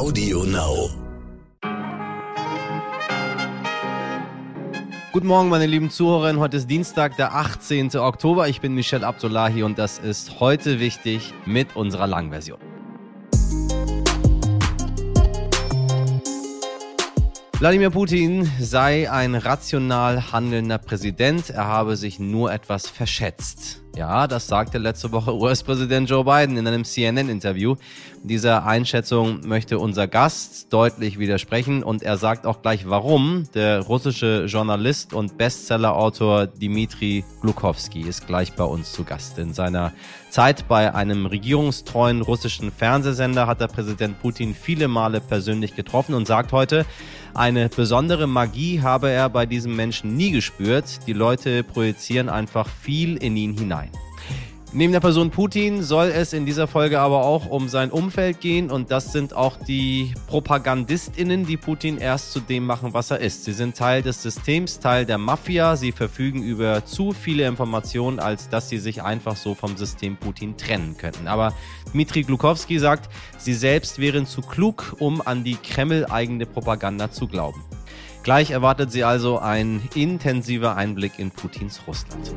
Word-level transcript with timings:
Audio 0.00 0.44
Now. 0.44 0.88
Guten 5.12 5.26
Morgen, 5.26 5.50
meine 5.50 5.66
lieben 5.66 5.90
Zuhörerinnen. 5.90 6.40
Heute 6.40 6.56
ist 6.56 6.70
Dienstag, 6.70 7.18
der 7.18 7.34
18. 7.34 7.94
Oktober. 7.96 8.48
Ich 8.48 8.62
bin 8.62 8.74
Michel 8.74 9.04
Abdullahi 9.04 9.62
und 9.62 9.78
das 9.78 9.98
ist 9.98 10.40
heute 10.40 10.80
wichtig 10.80 11.34
mit 11.44 11.76
unserer 11.76 12.06
Langversion. 12.06 12.58
Wladimir 17.58 17.90
Putin 17.90 18.50
sei 18.58 19.10
ein 19.10 19.34
rational 19.34 20.32
handelnder 20.32 20.78
Präsident. 20.78 21.50
Er 21.50 21.66
habe 21.66 21.96
sich 21.96 22.18
nur 22.18 22.50
etwas 22.50 22.88
verschätzt. 22.88 23.79
Ja, 23.96 24.28
das 24.28 24.46
sagte 24.46 24.78
letzte 24.78 25.10
Woche 25.10 25.34
US-Präsident 25.34 26.08
Joe 26.08 26.24
Biden 26.24 26.56
in 26.56 26.66
einem 26.66 26.84
CNN-Interview. 26.84 27.74
Dieser 28.22 28.64
Einschätzung 28.64 29.40
möchte 29.46 29.80
unser 29.80 30.06
Gast 30.06 30.72
deutlich 30.72 31.18
widersprechen 31.18 31.82
und 31.82 32.02
er 32.02 32.16
sagt 32.16 32.46
auch 32.46 32.62
gleich 32.62 32.88
warum. 32.88 33.48
Der 33.52 33.80
russische 33.80 34.44
Journalist 34.44 35.12
und 35.12 35.36
Bestsellerautor 35.38 36.46
Dmitri 36.46 37.24
Glukowski 37.40 38.02
ist 38.02 38.28
gleich 38.28 38.52
bei 38.52 38.64
uns 38.64 38.92
zu 38.92 39.02
Gast. 39.02 39.38
In 39.38 39.54
seiner 39.54 39.92
Zeit 40.30 40.68
bei 40.68 40.94
einem 40.94 41.26
regierungstreuen 41.26 42.22
russischen 42.22 42.70
Fernsehsender 42.70 43.48
hat 43.48 43.60
der 43.60 43.66
Präsident 43.66 44.20
Putin 44.20 44.54
viele 44.54 44.86
Male 44.86 45.20
persönlich 45.20 45.74
getroffen 45.74 46.14
und 46.14 46.26
sagt 46.28 46.52
heute, 46.52 46.86
eine 47.34 47.68
besondere 47.68 48.26
Magie 48.26 48.80
habe 48.80 49.10
er 49.10 49.28
bei 49.28 49.46
diesem 49.46 49.76
Menschen 49.76 50.16
nie 50.16 50.30
gespürt. 50.30 51.06
Die 51.06 51.12
Leute 51.12 51.62
projizieren 51.62 52.28
einfach 52.28 52.68
viel 52.68 53.16
in 53.16 53.36
ihn 53.36 53.56
hinein. 53.56 53.90
Neben 54.72 54.92
der 54.92 55.00
Person 55.00 55.30
Putin 55.30 55.82
soll 55.82 56.12
es 56.14 56.32
in 56.32 56.46
dieser 56.46 56.68
Folge 56.68 57.00
aber 57.00 57.24
auch 57.24 57.46
um 57.46 57.68
sein 57.68 57.90
Umfeld 57.90 58.40
gehen 58.40 58.70
und 58.70 58.92
das 58.92 59.10
sind 59.10 59.34
auch 59.34 59.56
die 59.56 60.14
Propagandistinnen, 60.28 61.44
die 61.44 61.56
Putin 61.56 61.98
erst 61.98 62.30
zu 62.30 62.38
dem 62.38 62.66
machen, 62.66 62.94
was 62.94 63.10
er 63.10 63.18
ist. 63.18 63.44
Sie 63.44 63.52
sind 63.52 63.76
Teil 63.76 64.02
des 64.02 64.22
Systems, 64.22 64.78
Teil 64.78 65.06
der 65.06 65.18
Mafia, 65.18 65.74
sie 65.74 65.90
verfügen 65.90 66.44
über 66.44 66.84
zu 66.84 67.10
viele 67.10 67.48
Informationen, 67.48 68.20
als 68.20 68.48
dass 68.48 68.68
sie 68.68 68.78
sich 68.78 69.02
einfach 69.02 69.34
so 69.34 69.56
vom 69.56 69.76
System 69.76 70.16
Putin 70.16 70.56
trennen 70.56 70.96
könnten. 70.96 71.26
Aber 71.26 71.52
Dmitri 71.92 72.22
Glukowski 72.22 72.78
sagt, 72.78 73.10
sie 73.38 73.54
selbst 73.54 73.98
wären 73.98 74.24
zu 74.24 74.40
klug, 74.40 74.94
um 75.00 75.20
an 75.20 75.42
die 75.42 75.56
Kreml-eigene 75.56 76.46
Propaganda 76.46 77.10
zu 77.10 77.26
glauben. 77.26 77.64
Gleich 78.22 78.52
erwartet 78.52 78.92
sie 78.92 79.02
also 79.02 79.40
ein 79.40 79.82
intensiver 79.96 80.76
Einblick 80.76 81.18
in 81.18 81.32
Putins 81.32 81.80
Russland. 81.88 82.32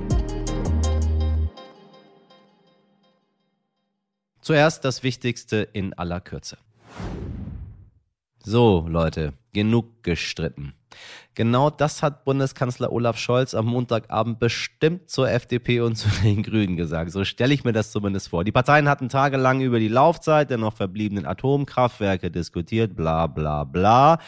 Zuerst 4.43 4.83
das 4.83 5.03
Wichtigste 5.03 5.69
in 5.71 5.93
aller 5.93 6.19
Kürze. 6.19 6.57
So, 8.43 8.85
Leute, 8.89 9.31
genug 9.53 10.03
gestritten. 10.03 10.73
Genau 11.35 11.71
das 11.71 12.03
hat 12.03 12.25
Bundeskanzler 12.25 12.91
Olaf 12.91 13.17
Scholz 13.17 13.55
am 13.55 13.65
Montagabend 13.65 14.37
bestimmt 14.37 15.09
zur 15.09 15.31
FDP 15.31 15.79
und 15.79 15.95
zu 15.95 16.07
den 16.23 16.43
Grünen 16.43 16.77
gesagt. 16.77 17.11
So 17.11 17.25
stelle 17.25 17.55
ich 17.55 17.63
mir 17.63 17.73
das 17.73 17.91
zumindest 17.91 18.29
vor. 18.29 18.43
Die 18.43 18.51
Parteien 18.51 18.87
hatten 18.87 19.09
tagelang 19.09 19.61
über 19.61 19.79
die 19.79 19.87
Laufzeit 19.87 20.51
der 20.51 20.59
noch 20.59 20.75
verbliebenen 20.75 21.25
Atomkraftwerke 21.25 22.29
diskutiert, 22.29 22.95
bla 22.95 23.25
bla 23.25 23.63
bla. 23.63 24.19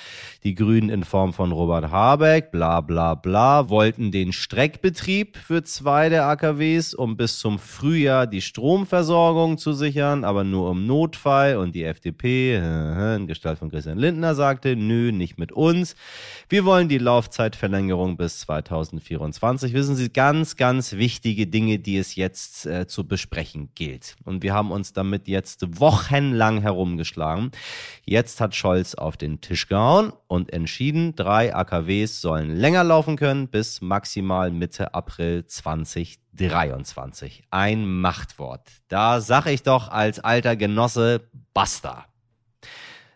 Die 0.43 0.55
Grünen 0.55 0.89
in 0.89 1.03
Form 1.03 1.33
von 1.33 1.51
Robert 1.51 1.91
Habeck, 1.91 2.51
bla 2.51 2.81
bla 2.81 3.13
bla, 3.13 3.69
wollten 3.69 4.11
den 4.11 4.33
Streckbetrieb 4.33 5.37
für 5.37 5.63
zwei 5.63 6.09
der 6.09 6.25
AKWs, 6.25 6.95
um 6.95 7.17
bis 7.17 7.37
zum 7.37 7.59
Frühjahr 7.59 8.25
die 8.25 8.41
Stromversorgung 8.41 9.59
zu 9.59 9.73
sichern, 9.73 10.23
aber 10.23 10.43
nur 10.43 10.71
im 10.71 10.87
Notfall. 10.87 11.57
Und 11.57 11.75
die 11.75 11.83
FDP, 11.83 12.55
in 12.55 13.27
Gestalt 13.27 13.59
von 13.59 13.69
Christian 13.69 13.99
Lindner, 13.99 14.33
sagte, 14.33 14.75
nö, 14.75 15.11
nicht 15.11 15.37
mit 15.37 15.51
uns. 15.51 15.95
Wir 16.49 16.65
wollen 16.65 16.89
die 16.89 16.94
die 16.95 17.03
Laufzeitverlängerung 17.03 18.15
bis 18.15 18.39
2024. 18.39 19.73
Wissen 19.73 19.97
Sie, 19.97 20.09
ganz, 20.09 20.55
ganz 20.55 20.93
wichtige 20.93 21.45
Dinge, 21.45 21.77
die 21.77 21.97
es 21.97 22.15
jetzt 22.15 22.65
äh, 22.65 22.87
zu 22.87 23.05
besprechen 23.05 23.71
gilt. 23.75 24.15
Und 24.23 24.43
wir 24.43 24.53
haben 24.53 24.71
uns 24.71 24.93
damit 24.93 25.27
jetzt 25.27 25.79
wochenlang 25.81 26.61
herumgeschlagen. 26.61 27.51
Jetzt 28.05 28.39
hat 28.39 28.55
Scholz 28.55 28.95
auf 28.95 29.17
den 29.17 29.41
Tisch 29.41 29.67
gehauen 29.67 30.13
und 30.27 30.53
entschieden, 30.53 31.17
drei 31.17 31.53
AKWs 31.53 32.21
sollen 32.21 32.55
länger 32.55 32.85
laufen 32.85 33.17
können 33.17 33.49
bis 33.49 33.81
maximal 33.81 34.51
Mitte 34.51 34.93
April 34.93 35.45
2023. 35.45 37.43
Ein 37.49 37.99
Machtwort. 37.99 38.69
Da 38.87 39.19
sag 39.19 39.47
ich 39.47 39.63
doch 39.63 39.89
als 39.89 40.19
alter 40.19 40.55
Genosse, 40.55 41.27
basta. 41.53 42.05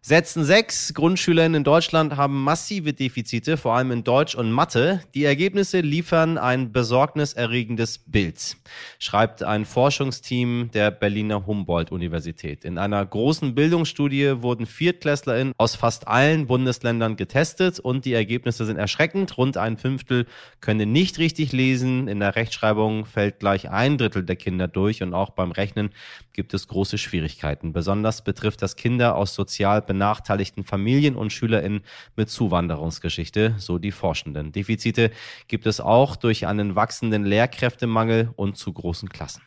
Sätzen 0.09 0.43
6. 0.43 0.95
Grundschülerinnen 0.95 1.57
in 1.59 1.63
Deutschland 1.63 2.17
haben 2.17 2.43
massive 2.43 2.93
Defizite, 2.93 3.57
vor 3.57 3.75
allem 3.75 3.91
in 3.91 4.03
Deutsch 4.03 4.33
und 4.33 4.51
Mathe. 4.51 5.01
Die 5.13 5.23
Ergebnisse 5.23 5.81
liefern 5.81 6.39
ein 6.39 6.71
besorgniserregendes 6.71 7.99
Bild, 8.07 8.57
schreibt 8.97 9.43
ein 9.43 9.65
Forschungsteam 9.65 10.71
der 10.73 10.89
Berliner 10.89 11.45
Humboldt-Universität. 11.45 12.65
In 12.65 12.79
einer 12.79 13.05
großen 13.05 13.53
Bildungsstudie 13.53 14.41
wurden 14.41 14.65
ViertklässlerInnen 14.65 15.53
aus 15.59 15.75
fast 15.75 16.07
allen 16.07 16.47
Bundesländern 16.47 17.15
getestet 17.15 17.79
und 17.79 18.03
die 18.03 18.13
Ergebnisse 18.13 18.65
sind 18.65 18.77
erschreckend. 18.77 19.37
Rund 19.37 19.57
ein 19.57 19.77
Fünftel 19.77 20.25
können 20.59 20.91
nicht 20.91 21.19
richtig 21.19 21.51
lesen. 21.51 22.07
In 22.07 22.19
der 22.19 22.35
Rechtschreibung 22.35 23.05
fällt 23.05 23.37
gleich 23.37 23.69
ein 23.69 23.99
Drittel 23.99 24.23
der 24.23 24.37
Kinder 24.37 24.67
durch 24.67 25.03
und 25.03 25.13
auch 25.13 25.29
beim 25.29 25.51
Rechnen 25.51 25.91
gibt 26.33 26.55
es 26.55 26.67
große 26.67 26.97
Schwierigkeiten. 26.97 27.73
Besonders 27.73 28.23
betrifft 28.23 28.63
das 28.63 28.75
Kinder 28.75 29.15
aus 29.15 29.35
sozial 29.35 29.83
benachteiligten 29.99 30.63
Familien 30.63 31.17
und 31.17 31.33
SchülerInnen 31.33 31.81
mit 32.15 32.29
Zuwanderungsgeschichte, 32.29 33.55
so 33.57 33.79
die 33.79 33.91
Forschenden. 33.91 34.53
Defizite 34.53 35.11
gibt 35.49 35.65
es 35.65 35.81
auch 35.81 36.15
durch 36.15 36.47
einen 36.47 36.75
wachsenden 36.75 37.25
Lehrkräftemangel 37.25 38.29
und 38.37 38.55
zu 38.55 38.71
großen 38.71 39.09
Klassen. 39.09 39.41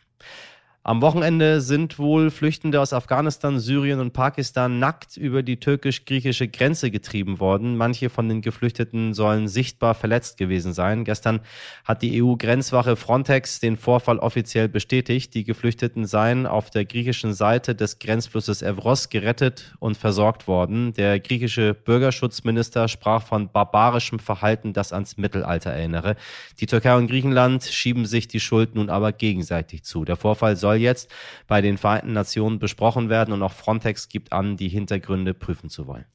Am 0.85 1.01
Wochenende 1.01 1.61
sind 1.61 1.97
wohl 1.97 2.29
Flüchtende 2.29 2.81
aus 2.81 2.91
Afghanistan, 2.91 3.57
Syrien 3.57 4.01
und 4.01 4.11
Pakistan 4.11 4.79
nackt 4.79 5.15
über 5.15 5.41
die 5.41 5.57
türkisch-griechische 5.57 6.49
Grenze 6.49 6.91
getrieben 6.91 7.39
worden. 7.39 7.77
Manche 7.77 8.09
von 8.09 8.27
den 8.27 8.41
Geflüchteten 8.41 9.13
sollen 9.13 9.47
sichtbar 9.47 9.95
verletzt 9.95 10.35
gewesen 10.35 10.73
sein. 10.73 11.05
Gestern 11.05 11.39
hat 11.85 12.01
die 12.01 12.21
EU-Grenzwache 12.21 12.97
Frontex 12.97 13.61
den 13.61 13.77
Vorfall 13.77 14.19
offiziell 14.19 14.67
bestätigt. 14.67 15.33
Die 15.35 15.45
Geflüchteten 15.45 16.05
seien 16.05 16.45
auf 16.45 16.69
der 16.69 16.83
griechischen 16.83 17.33
Seite 17.33 17.75
des 17.75 17.99
Grenzflusses 17.99 18.61
Evros 18.61 19.07
gerettet 19.07 19.75
und 19.79 19.95
versorgt 19.95 20.49
worden. 20.49 20.91
Der 20.95 21.21
griechische 21.21 21.75
Bürgerschutzminister 21.75 22.89
sprach 22.89 23.23
von 23.23 23.49
barbarischem 23.49 24.19
Verhalten, 24.19 24.73
das 24.73 24.91
ans 24.91 25.15
Mittelalter 25.15 25.69
erinnere. 25.69 26.17
Die 26.59 26.65
Türkei 26.65 26.97
und 26.97 27.07
Griechenland 27.07 27.63
schieben 27.63 28.05
sich 28.05 28.27
die 28.27 28.41
Schuld 28.41 28.75
nun 28.75 28.89
aber 28.89 29.13
gegenseitig 29.13 29.83
zu. 29.83 30.03
Der 30.03 30.17
Vorfall 30.17 30.57
soll 30.57 30.72
soll 30.73 30.81
jetzt 30.81 31.13
bei 31.47 31.61
den 31.61 31.77
Vereinten 31.77 32.13
Nationen 32.13 32.59
besprochen 32.59 33.09
werden 33.09 33.33
und 33.33 33.43
auch 33.43 33.51
Frontex 33.51 34.09
gibt 34.09 34.33
an, 34.33 34.57
die 34.57 34.69
Hintergründe 34.69 35.33
prüfen 35.33 35.69
zu 35.69 35.85
wollen. 35.87 36.05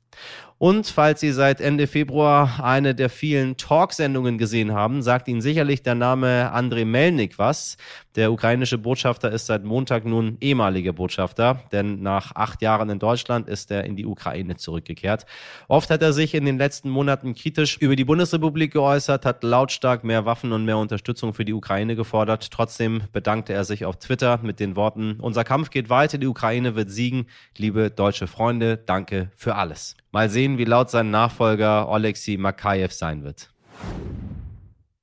Und 0.58 0.88
falls 0.88 1.20
Sie 1.20 1.30
seit 1.30 1.60
Ende 1.60 1.86
Februar 1.86 2.64
eine 2.64 2.92
der 2.92 3.10
vielen 3.10 3.56
Talksendungen 3.56 4.38
gesehen 4.38 4.72
haben, 4.72 5.02
sagt 5.02 5.28
Ihnen 5.28 5.40
sicherlich 5.40 5.84
der 5.84 5.94
Name 5.94 6.50
Andrei 6.50 6.84
Melnik 6.84 7.38
was. 7.38 7.76
Der 8.16 8.32
ukrainische 8.32 8.76
Botschafter 8.76 9.30
ist 9.30 9.46
seit 9.46 9.62
Montag 9.62 10.04
nun 10.04 10.36
ehemaliger 10.40 10.92
Botschafter, 10.92 11.62
denn 11.70 12.02
nach 12.02 12.34
acht 12.34 12.60
Jahren 12.60 12.90
in 12.90 12.98
Deutschland 12.98 13.48
ist 13.48 13.70
er 13.70 13.84
in 13.84 13.94
die 13.94 14.04
Ukraine 14.04 14.56
zurückgekehrt. 14.56 15.26
Oft 15.68 15.90
hat 15.90 16.02
er 16.02 16.12
sich 16.12 16.34
in 16.34 16.44
den 16.44 16.58
letzten 16.58 16.90
Monaten 16.90 17.36
kritisch 17.36 17.76
über 17.76 17.94
die 17.94 18.04
Bundesrepublik 18.04 18.72
geäußert, 18.72 19.24
hat 19.24 19.44
lautstark 19.44 20.02
mehr 20.02 20.24
Waffen 20.24 20.50
und 20.50 20.64
mehr 20.64 20.78
Unterstützung 20.78 21.34
für 21.34 21.44
die 21.44 21.54
Ukraine 21.54 21.94
gefordert. 21.94 22.50
Trotzdem 22.50 23.02
bedankte 23.12 23.52
er 23.52 23.62
sich 23.62 23.84
auf 23.84 24.00
Twitter 24.00 24.40
mit 24.42 24.58
den 24.58 24.74
Worten, 24.74 25.20
unser 25.20 25.44
Kampf 25.44 25.70
geht 25.70 25.88
weiter, 25.88 26.18
die 26.18 26.26
Ukraine 26.26 26.74
wird 26.74 26.90
siegen. 26.90 27.28
Liebe 27.56 27.92
deutsche 27.92 28.26
Freunde, 28.26 28.76
danke 28.76 29.30
für 29.36 29.54
alles. 29.54 29.94
Mal 30.10 30.30
sehen, 30.30 30.58
wie 30.58 30.64
laut 30.64 30.90
sein 30.90 31.10
Nachfolger 31.10 31.88
Oleksiy 31.88 32.38
Makayev 32.38 32.92
sein 32.92 33.24
wird. 33.24 33.50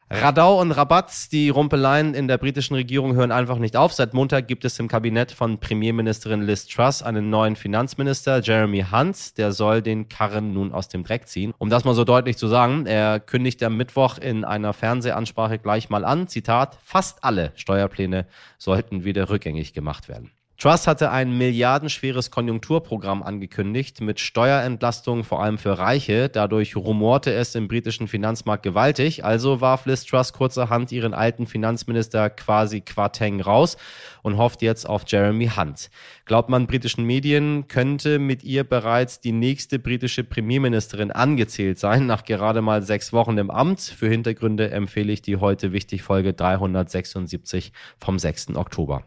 Radau 0.09 0.61
und 0.61 0.71
Rabatz, 0.71 1.29
die 1.29 1.49
Rumpeleien 1.49 2.13
in 2.13 2.27
der 2.27 2.37
britischen 2.37 2.75
Regierung 2.75 3.15
hören 3.15 3.31
einfach 3.31 3.57
nicht 3.57 3.75
auf. 3.75 3.91
Seit 3.91 4.13
Montag 4.13 4.47
gibt 4.47 4.63
es 4.63 4.77
im 4.77 4.87
Kabinett 4.87 5.31
von 5.31 5.59
Premierministerin 5.59 6.43
Liz 6.43 6.67
Truss 6.67 7.01
einen 7.01 7.31
neuen 7.31 7.55
Finanzminister, 7.55 8.39
Jeremy 8.39 8.85
Hunt. 8.91 9.37
Der 9.39 9.51
soll 9.51 9.81
den 9.81 10.07
Karren 10.07 10.53
nun 10.53 10.73
aus 10.73 10.89
dem 10.89 11.03
Dreck 11.03 11.27
ziehen. 11.27 11.53
Um 11.57 11.71
das 11.71 11.85
mal 11.85 11.95
so 11.95 12.03
deutlich 12.03 12.37
zu 12.37 12.47
sagen, 12.47 12.85
er 12.85 13.19
kündigt 13.19 13.63
am 13.63 13.77
Mittwoch 13.77 14.19
in 14.19 14.45
einer 14.45 14.73
Fernsehansprache 14.73 15.57
gleich 15.57 15.89
mal 15.89 16.05
an, 16.05 16.27
Zitat, 16.27 16.77
fast 16.83 17.23
alle 17.23 17.51
Steuerpläne 17.55 18.27
sollten 18.59 19.05
wieder 19.05 19.29
rückgängig 19.31 19.73
gemacht 19.73 20.07
werden. 20.07 20.29
Truss 20.57 20.87
hatte 20.87 21.11
ein 21.11 21.37
milliardenschweres 21.37 22.31
Konjunkturprogramm 22.31 23.23
angekündigt 23.23 23.99
mit 23.99 24.21
Steuerentlastungen 24.21 25.25
vor 25.25 25.43
allem 25.43 25.57
für 25.57 25.77
Reiche. 25.77 26.29
Dadurch 26.29 26.77
rumorte 26.77 27.33
es 27.33 27.55
im 27.55 27.67
britischen 27.67 28.07
Finanzmarkt 28.07 28.63
gewaltig. 28.63 29.25
Also 29.25 29.59
warf 29.59 29.85
Liz 29.85 30.05
Truss 30.05 30.31
kurzerhand 30.31 30.93
ihren 30.93 31.13
alten 31.13 31.45
Finanzminister 31.45 32.29
quasi 32.29 32.79
Quateng 32.79 33.41
raus 33.41 33.75
und 34.21 34.37
hofft 34.37 34.61
jetzt 34.61 34.87
auf 34.87 35.03
Jeremy 35.05 35.51
Hunt. 35.57 35.89
Glaubt 36.23 36.47
man 36.47 36.67
britischen 36.67 37.03
Medien, 37.03 37.67
könnte 37.67 38.17
mit 38.17 38.45
ihr 38.45 38.63
bereits 38.63 39.19
die 39.19 39.33
nächste 39.33 39.77
britische 39.77 40.23
Premierministerin 40.23 41.11
angezählt 41.11 41.79
sein, 41.79 42.05
nach 42.07 42.23
gerade 42.23 42.61
mal 42.61 42.81
sechs 42.81 43.11
Wochen 43.11 43.37
im 43.37 43.51
Amt. 43.51 43.81
Für 43.81 44.07
Hintergründe 44.07 44.71
empfehle 44.71 45.11
ich 45.11 45.21
die 45.21 45.35
heute 45.35 45.73
wichtig 45.73 46.01
Folge 46.01 46.33
376 46.33 47.73
vom 47.99 48.17
6. 48.17 48.55
Oktober. 48.55 49.03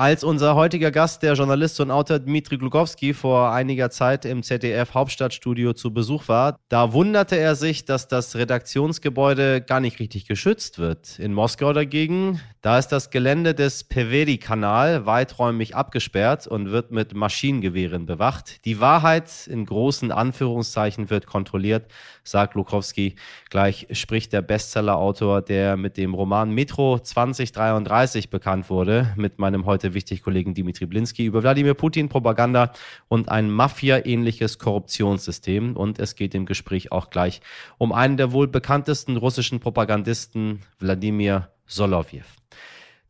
Als 0.00 0.24
unser 0.24 0.54
heutiger 0.54 0.90
Gast, 0.90 1.22
der 1.22 1.34
Journalist 1.34 1.78
und 1.78 1.90
Autor 1.90 2.20
Dmitri 2.20 2.56
Glukowski, 2.56 3.12
vor 3.12 3.52
einiger 3.52 3.90
Zeit 3.90 4.24
im 4.24 4.42
ZDF 4.42 4.94
Hauptstadtstudio 4.94 5.74
zu 5.74 5.92
Besuch 5.92 6.26
war, 6.26 6.58
da 6.70 6.94
wunderte 6.94 7.36
er 7.36 7.54
sich, 7.54 7.84
dass 7.84 8.08
das 8.08 8.34
Redaktionsgebäude 8.34 9.60
gar 9.60 9.80
nicht 9.80 10.00
richtig 10.00 10.24
geschützt 10.24 10.78
wird. 10.78 11.18
In 11.18 11.34
Moskau 11.34 11.74
dagegen, 11.74 12.40
da 12.62 12.78
ist 12.78 12.88
das 12.88 13.10
Gelände 13.10 13.54
des 13.54 13.84
Peveri-Kanal 13.84 15.04
weiträumig 15.04 15.76
abgesperrt 15.76 16.46
und 16.46 16.70
wird 16.70 16.92
mit 16.92 17.14
Maschinengewehren 17.14 18.06
bewacht. 18.06 18.64
Die 18.64 18.80
Wahrheit 18.80 19.46
in 19.48 19.66
großen 19.66 20.12
Anführungszeichen 20.12 21.10
wird 21.10 21.26
kontrolliert, 21.26 21.90
sagt 22.24 22.54
Glukowski. 22.54 23.16
Gleich 23.50 23.86
spricht 23.92 24.32
der 24.32 24.40
Bestsellerautor, 24.40 25.42
der 25.42 25.76
mit 25.76 25.98
dem 25.98 26.14
Roman 26.14 26.52
Metro 26.52 26.98
2033 26.98 28.30
bekannt 28.30 28.70
wurde, 28.70 29.12
mit 29.16 29.38
meinem 29.38 29.66
heute 29.66 29.89
wichtig 29.94 30.22
Kollegen 30.22 30.54
Dimitri 30.54 30.86
Blinski 30.86 31.24
über 31.24 31.42
Wladimir 31.42 31.74
Putin, 31.74 32.08
Propaganda 32.08 32.72
und 33.08 33.28
ein 33.28 33.50
Mafia-ähnliches 33.50 34.58
Korruptionssystem. 34.58 35.76
Und 35.76 35.98
es 35.98 36.14
geht 36.14 36.34
im 36.34 36.46
Gespräch 36.46 36.92
auch 36.92 37.10
gleich 37.10 37.40
um 37.78 37.92
einen 37.92 38.16
der 38.16 38.32
wohl 38.32 38.48
bekanntesten 38.48 39.16
russischen 39.16 39.60
Propagandisten, 39.60 40.60
Wladimir 40.78 41.50
Solovjew. 41.66 42.24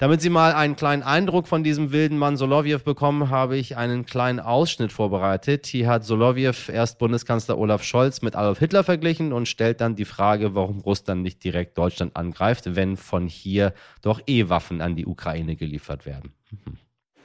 Damit 0.00 0.22
Sie 0.22 0.30
mal 0.30 0.54
einen 0.54 0.76
kleinen 0.76 1.02
Eindruck 1.02 1.46
von 1.46 1.62
diesem 1.62 1.92
wilden 1.92 2.16
Mann 2.16 2.38
Solovjew 2.38 2.78
bekommen, 2.78 3.28
habe 3.28 3.58
ich 3.58 3.76
einen 3.76 4.06
kleinen 4.06 4.40
Ausschnitt 4.40 4.92
vorbereitet. 4.92 5.66
Hier 5.66 5.88
hat 5.88 6.06
Solovjew 6.06 6.54
erst 6.72 6.98
Bundeskanzler 6.98 7.58
Olaf 7.58 7.82
Scholz 7.82 8.22
mit 8.22 8.34
Adolf 8.34 8.60
Hitler 8.60 8.82
verglichen 8.82 9.34
und 9.34 9.46
stellt 9.46 9.82
dann 9.82 9.96
die 9.96 10.06
Frage, 10.06 10.54
warum 10.54 10.80
Russland 10.80 11.20
nicht 11.20 11.44
direkt 11.44 11.76
Deutschland 11.76 12.16
angreift, 12.16 12.76
wenn 12.76 12.96
von 12.96 13.26
hier 13.26 13.74
doch 14.00 14.22
eh 14.26 14.48
Waffen 14.48 14.80
an 14.80 14.96
die 14.96 15.04
Ukraine 15.04 15.54
geliefert 15.54 16.06
werden. 16.06 16.32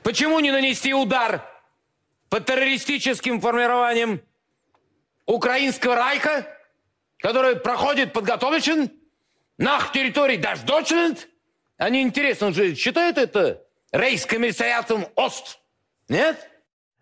Почему 0.06 0.40
не 0.40 0.52
нанести 0.52 0.94
удар 0.94 1.44
по 2.30 2.40
террористическим 2.40 3.42
формированиям 3.42 4.22
Украинского 5.25 5.96
Райха, 5.96 6.48
который 7.18 7.56
проходит 7.56 8.13
подготовлен 8.13 8.92
на 9.57 9.81
территории 9.92 10.38
даже 10.38 10.62
Deutschland? 10.63 11.28
Они 11.78 12.04
интересно 12.04 12.54
же 12.54 12.75
считают 12.75 13.18
это 13.18 13.63
рейскомиссариатом 13.92 15.07
Ост? 15.16 15.57
Нет? 16.07 16.52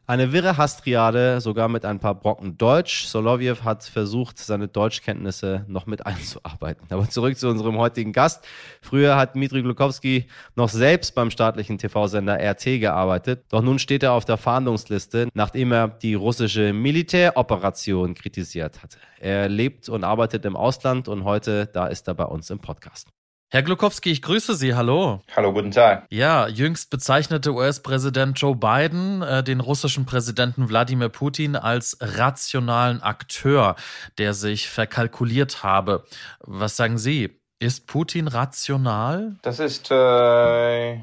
Eine 0.06 0.34
wirre 0.34 0.58
Hastriade, 0.58 1.40
sogar 1.40 1.70
mit 1.70 1.86
ein 1.86 2.00
paar 2.00 2.14
Brocken 2.14 2.58
Deutsch. 2.58 3.06
Solovjew 3.06 3.64
hat 3.64 3.86
versucht, 3.86 4.38
seine 4.38 4.68
Deutschkenntnisse 4.68 5.64
noch 5.70 5.86
mit 5.86 6.06
einzuarbeiten. 6.06 6.86
Aber 6.90 7.10
zurück 7.10 7.38
zu 7.38 7.48
unserem 7.48 7.78
heutigen 7.78 8.12
Gast. 8.12 8.46
Früher 8.82 9.16
hat 9.16 9.36
Dmitri 9.36 9.62
Glukowski 9.62 10.26
noch 10.56 10.68
selbst 10.68 11.16
beim 11.16 11.32
staatlichen 11.32 11.78
TV-Sender 11.78 12.38
RT 12.38 12.82
gearbeitet. 12.82 13.46
Doch 13.48 13.62
nun 13.62 13.80
steht 13.80 14.04
er 14.04 14.12
auf 14.12 14.26
der 14.26 14.36
Fahndungsliste, 14.36 15.30
nachdem 15.34 15.72
er 15.72 15.88
die 15.88 16.16
russische 16.16 16.74
Militäroperation 16.74 18.14
kritisiert 18.14 18.84
hatte. 18.84 18.98
Er 19.22 19.48
lebt 19.48 19.88
und 19.88 20.04
arbeitet 20.04 20.44
im 20.44 20.58
Ausland 20.58 21.08
und 21.08 21.24
heute, 21.24 21.68
da 21.68 21.88
ist 21.88 22.10
er 22.10 22.14
bei 22.16 22.26
uns 22.26 22.50
im 22.50 22.60
Podcast. 22.60 23.08
Herr 23.54 23.62
Glukowski, 23.62 24.10
ich 24.10 24.24
grüße 24.24 24.56
Sie. 24.56 24.74
Hallo. 24.74 25.22
Hallo, 25.36 25.54
guten 25.54 25.70
Tag. 25.70 26.08
Ja, 26.10 26.48
jüngst 26.48 26.90
bezeichnete 26.90 27.54
US-Präsident 27.54 28.42
Joe 28.42 28.56
Biden 28.56 29.22
äh, 29.22 29.44
den 29.44 29.60
russischen 29.60 30.08
Präsidenten 30.08 30.70
Wladimir 30.70 31.10
Putin 31.10 31.56
als 31.56 31.96
rationalen 32.02 33.04
Akteur, 33.04 33.76
der 34.18 34.34
sich 34.34 34.68
verkalkuliert 34.68 35.62
habe. 35.62 36.04
Was 36.40 36.78
sagen 36.78 36.98
Sie? 36.98 37.40
Ist 37.60 37.86
Putin 37.86 38.28
rational? 38.28 39.36
Das 39.44 39.60
ist 39.60 39.92
äh, 39.92 40.98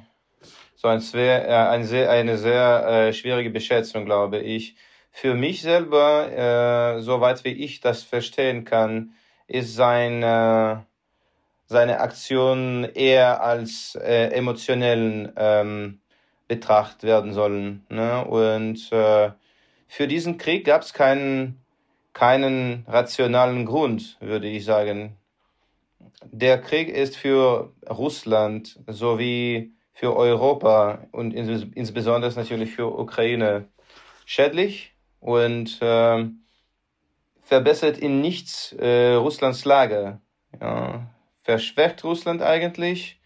so 0.75 0.89
ein 0.89 1.01
äh, 1.15 1.55
ein 1.55 1.85
sehr, 1.85 2.11
eine 2.11 2.37
sehr 2.37 2.85
äh, 2.85 3.13
schwierige 3.13 3.51
Beschätzung, 3.51 4.07
glaube 4.07 4.41
ich. 4.41 4.75
Für 5.13 5.35
mich 5.35 5.63
selber, 5.63 6.97
äh, 6.97 7.01
soweit 7.01 7.45
wie 7.45 7.53
ich 7.53 7.79
das 7.79 8.03
verstehen 8.03 8.65
kann, 8.65 9.13
ist 9.47 9.77
sein 9.77 10.25
äh, 10.25 10.79
seine 11.71 12.01
Aktionen 12.01 12.83
eher 12.83 13.45
als 13.45 13.95
äh, 13.95 14.31
emotionellen 14.33 15.33
ähm, 15.37 16.01
betrachtet 16.49 17.05
werden 17.05 17.33
sollen. 17.33 17.87
Ne? 17.89 18.25
Und 18.25 18.91
äh, 18.91 19.31
für 19.87 20.09
diesen 20.09 20.37
Krieg 20.37 20.65
gab 20.65 20.83
es 20.83 20.93
keinen, 20.93 21.61
keinen 22.13 22.85
rationalen 22.89 23.67
Grund, 23.67 24.17
würde 24.19 24.49
ich 24.49 24.65
sagen. 24.65 25.17
Der 26.25 26.61
Krieg 26.61 26.89
ist 26.89 27.17
für 27.17 27.73
Russland 27.89 28.81
sowie 28.89 29.73
für 29.93 30.17
Europa 30.17 31.07
und 31.13 31.33
ins, 31.33 31.69
insbesondere 31.77 32.33
natürlich 32.35 32.73
für 32.73 32.99
Ukraine 32.99 33.69
schädlich 34.27 34.93
und 35.21 35.81
äh, 35.81 36.25
verbessert 37.43 37.97
in 37.97 38.21
nichts 38.21 38.73
äh, 38.73 39.13
Russlands 39.13 39.65
Lage. 39.65 40.21
Ja 40.61 41.07
verschwächt 41.51 42.05
Russland 42.05 42.43
eigentlich, 42.43 43.19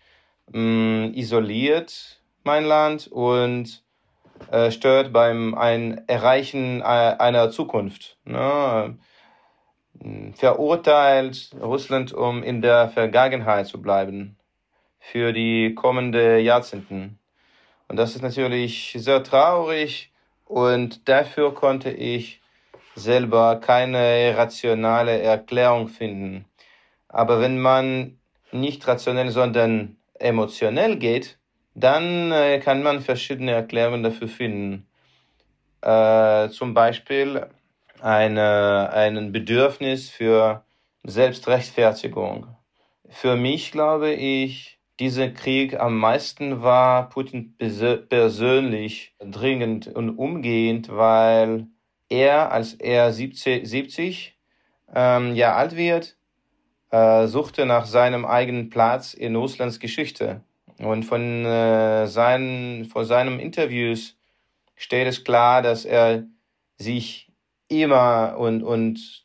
mh, 0.51 0.61
mm, 0.61 1.15
isoliert 1.15 2.23
mein 2.43 2.65
Land 2.65 3.07
und 3.09 3.83
äh, 4.51 4.71
stört 4.71 5.13
beim 5.13 5.55
ein 5.55 6.09
Erreichen 6.09 6.81
äh, 6.81 6.85
einer 6.85 7.51
Zukunft. 7.51 8.17
Ne? 8.25 8.97
Verurteilt 10.37 11.51
Russland, 11.61 12.15
um 12.15 12.43
in 12.43 12.63
der 12.63 12.89
Vergangenheit 12.89 13.67
zu 13.67 13.81
bleiben 13.83 14.37
für 14.99 15.35
die 15.35 15.75
kommenden 15.75 16.43
Jahrzehnten. 16.43 17.19
Und 17.89 17.97
das 17.97 18.17
ist 18.17 18.23
natürlich 18.23 18.97
sehr 18.99 19.23
traurig 19.23 20.13
und 20.47 21.09
dafür 21.11 21.55
konnte 21.55 21.91
ich 21.91 22.41
selber 22.95 23.61
keine 23.61 24.35
rationale 24.35 25.21
Erklärung 25.21 25.89
finden. 25.89 26.47
Aber 27.15 27.41
wenn 27.41 27.61
man 27.61 28.19
nicht 28.51 28.89
rationell, 28.89 29.31
sondern 29.31 29.99
emotionell 30.15 30.97
geht, 30.97 31.39
dann 31.75 32.33
äh, 32.33 32.59
kann 32.59 32.83
man 32.83 33.03
verschiedene 33.03 33.53
Erklärungen 33.53 34.03
dafür 34.03 34.27
finden. 34.27 34.89
Äh, 35.81 36.49
zum 36.49 36.75
Beispiel 36.75 37.47
eine, 38.01 38.91
ein 38.93 39.31
Bedürfnis 39.31 40.11
für 40.11 40.65
Selbstrechtfertigung. 41.05 42.49
Für 43.09 43.37
mich 43.37 43.71
glaube 43.71 44.13
ich, 44.13 44.81
dieser 44.99 45.29
Krieg 45.31 45.79
am 45.79 45.97
meisten 45.97 46.63
war 46.63 47.11
Putin 47.11 47.57
persönlich 48.09 49.15
dringend 49.21 49.87
und 49.87 50.19
umgehend, 50.19 50.89
weil 50.89 51.69
er, 52.09 52.51
als 52.51 52.75
er 52.75 53.13
70, 53.13 53.69
70 53.69 54.37
ähm, 54.93 55.37
Jahre 55.37 55.57
alt 55.57 55.77
wird, 55.77 56.17
äh, 56.95 57.27
suchte 57.27 57.67
nach 57.67 57.87
seinem 57.87 58.25
eigenen 58.25 58.71
Platz 58.71 59.15
in 59.15 59.35
Russlands 59.35 59.81
Geschichte. 59.81 60.43
Und 60.79 61.03
von, 61.03 61.45
äh, 61.45 62.07
seinen, 62.07 62.85
von 62.85 63.05
seinen 63.05 63.41
Interviews 63.41 64.17
steht 64.77 65.09
es 65.09 65.25
klar, 65.25 65.61
dass 65.61 65.85
er 65.85 66.25
sich 66.79 67.33
immer 67.67 68.37
und, 68.39 68.63
und 68.63 69.25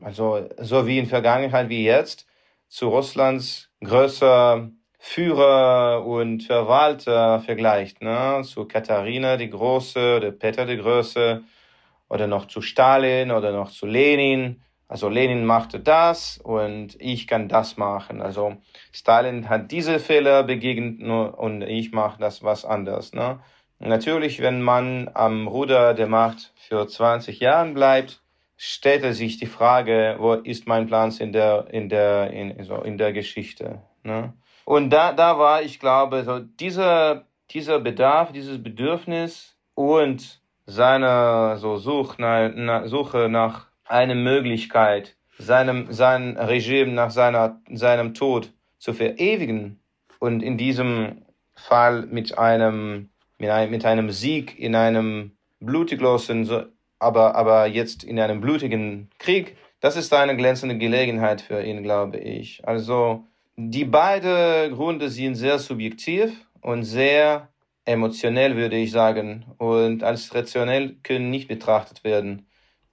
also 0.00 0.48
so 0.58 0.86
wie 0.86 0.98
in 0.98 1.06
Vergangenheit 1.06 1.68
wie 1.68 1.84
jetzt 1.84 2.26
zu 2.68 2.88
Russlands 2.88 3.68
größer 3.84 4.70
Führer 4.98 6.06
und 6.06 6.44
Verwalter 6.44 7.40
vergleicht, 7.40 8.00
ne? 8.00 8.40
zu 8.44 8.64
Katharina 8.64 9.36
die 9.36 9.50
Große 9.50 10.16
oder 10.16 10.30
Peter 10.30 10.64
die 10.64 10.78
Große 10.78 11.42
oder 12.08 12.26
noch 12.26 12.46
zu 12.46 12.62
Stalin 12.62 13.32
oder 13.32 13.52
noch 13.52 13.70
zu 13.70 13.84
Lenin. 13.84 14.62
Also 14.92 15.08
Lenin 15.08 15.46
machte 15.46 15.80
das 15.80 16.36
und 16.36 17.00
ich 17.00 17.26
kann 17.26 17.48
das 17.48 17.78
machen. 17.78 18.20
Also 18.20 18.58
Stalin 18.92 19.48
hat 19.48 19.70
diese 19.70 19.98
Fehler 19.98 20.42
begegnet 20.42 21.00
und 21.00 21.62
ich 21.62 21.92
mache 21.92 22.20
das 22.20 22.42
was 22.42 22.66
anderes. 22.66 23.14
Ne? 23.14 23.40
Natürlich, 23.78 24.42
wenn 24.42 24.60
man 24.60 25.10
am 25.14 25.48
Ruder 25.48 25.94
der 25.94 26.08
Macht 26.08 26.52
für 26.56 26.86
20 26.86 27.40
Jahre 27.40 27.70
bleibt, 27.70 28.20
stellt 28.58 29.14
sich 29.14 29.38
die 29.38 29.46
Frage, 29.46 30.16
wo 30.18 30.34
ist 30.34 30.68
mein 30.68 30.86
Platz 30.86 31.20
in 31.20 31.32
der 31.32 31.68
in 31.70 31.88
der 31.88 32.30
in, 32.30 32.62
so 32.62 32.76
in 32.82 32.98
der 32.98 33.14
Geschichte? 33.14 33.80
Ne? 34.02 34.34
Und 34.66 34.90
da, 34.90 35.14
da 35.14 35.38
war, 35.38 35.62
ich 35.62 35.80
glaube, 35.80 36.22
so 36.22 36.38
dieser, 36.38 37.24
dieser 37.48 37.80
Bedarf, 37.80 38.30
dieses 38.32 38.62
Bedürfnis 38.62 39.56
und 39.74 40.42
seine 40.66 41.56
so 41.56 41.78
Such, 41.78 42.16
na, 42.18 42.86
Suche 42.86 43.30
nach 43.30 43.71
einer 43.92 44.14
Möglichkeit, 44.14 45.16
seinem, 45.38 45.92
sein 45.92 46.36
Regime 46.36 46.92
nach 46.92 47.10
seiner, 47.10 47.60
seinem 47.70 48.14
Tod 48.14 48.52
zu 48.78 48.94
verewigen 48.94 49.80
und 50.18 50.42
in 50.42 50.56
diesem 50.56 51.22
Fall 51.54 52.06
mit 52.06 52.38
einem, 52.38 53.10
mit 53.38 53.50
einem, 53.50 53.70
mit 53.70 53.84
einem 53.84 54.10
Sieg 54.10 54.58
in 54.58 54.74
einem 54.74 55.32
blutiglosen, 55.60 56.48
aber, 56.98 57.34
aber 57.34 57.66
jetzt 57.66 58.02
in 58.02 58.18
einem 58.18 58.40
blutigen 58.40 59.10
Krieg, 59.18 59.56
das 59.80 59.96
ist 59.96 60.12
eine 60.14 60.36
glänzende 60.36 60.78
Gelegenheit 60.78 61.40
für 61.40 61.62
ihn, 61.62 61.82
glaube 61.82 62.18
ich. 62.18 62.66
Also, 62.66 63.24
die 63.56 63.84
beiden 63.84 64.74
Gründe 64.74 65.10
sind 65.10 65.34
sehr 65.34 65.58
subjektiv 65.58 66.46
und 66.60 66.84
sehr 66.84 67.48
emotionell, 67.84 68.56
würde 68.56 68.76
ich 68.76 68.92
sagen, 68.92 69.44
und 69.58 70.02
als 70.02 70.34
rationell 70.34 70.96
können 71.02 71.30
nicht 71.30 71.48
betrachtet 71.48 72.04
werden. 72.04 72.46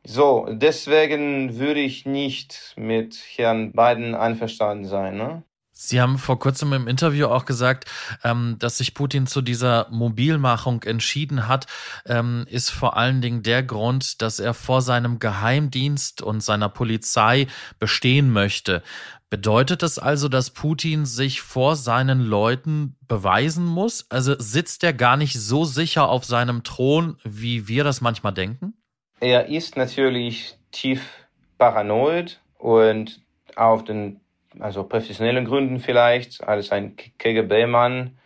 So, 0.06 0.48
deswegen 0.50 1.58
würde 1.58 1.82
ich 1.82 2.06
nicht 2.06 2.74
mit 2.78 3.16
Herrn 3.36 3.74
Biden 3.74 4.16
einverstanden 4.16 4.86
sein. 4.86 5.18
Ne? 5.18 5.44
Sie 5.82 6.02
haben 6.02 6.18
vor 6.18 6.40
kurzem 6.40 6.74
im 6.74 6.90
Interview 6.90 7.28
auch 7.28 7.46
gesagt, 7.46 7.90
ähm, 8.26 8.58
dass 8.60 8.80
sich 8.80 8.94
Putin 8.94 9.28
zu 9.28 9.42
dieser 9.42 9.88
Mobilmachung 9.92 10.84
entschieden 10.84 11.48
hat, 11.48 11.68
ähm, 12.06 12.46
ist 12.50 12.70
vor 12.70 12.98
allen 12.98 13.22
Dingen 13.22 13.44
der 13.44 13.64
Grund, 13.64 14.22
dass 14.22 14.40
er 14.40 14.54
vor 14.54 14.82
seinem 14.82 15.20
Geheimdienst 15.20 16.22
und 16.22 16.44
seiner 16.44 16.68
Polizei 16.68 17.48
bestehen 17.80 18.30
möchte. 18.30 18.84
Bedeutet 19.30 19.82
das 19.82 20.00
also, 20.00 20.28
dass 20.28 20.50
Putin 20.50 21.06
sich 21.06 21.40
vor 21.42 21.78
seinen 21.78 22.20
Leuten 22.20 22.98
beweisen 23.08 23.66
muss? 23.66 24.06
Also 24.10 24.36
sitzt 24.38 24.84
er 24.84 24.92
gar 24.92 25.16
nicht 25.16 25.40
so 25.40 25.64
sicher 25.64 26.10
auf 26.10 26.26
seinem 26.26 26.64
Thron, 26.64 27.16
wie 27.24 27.70
wir 27.70 27.86
das 27.86 28.02
manchmal 28.02 28.34
denken? 28.34 28.74
Er 29.22 29.48
ist 29.48 29.76
natürlich 29.76 30.56
tief 30.72 31.28
paranoid 31.58 32.40
und 32.58 33.22
auf 33.56 33.84
den 33.84 34.22
also 34.60 34.84
professionellen 34.84 35.46
Gründen 35.46 35.80
vielleicht 35.80 36.44
als 36.48 36.72
ein 36.72 36.96
KGB-Mann, 36.96 38.18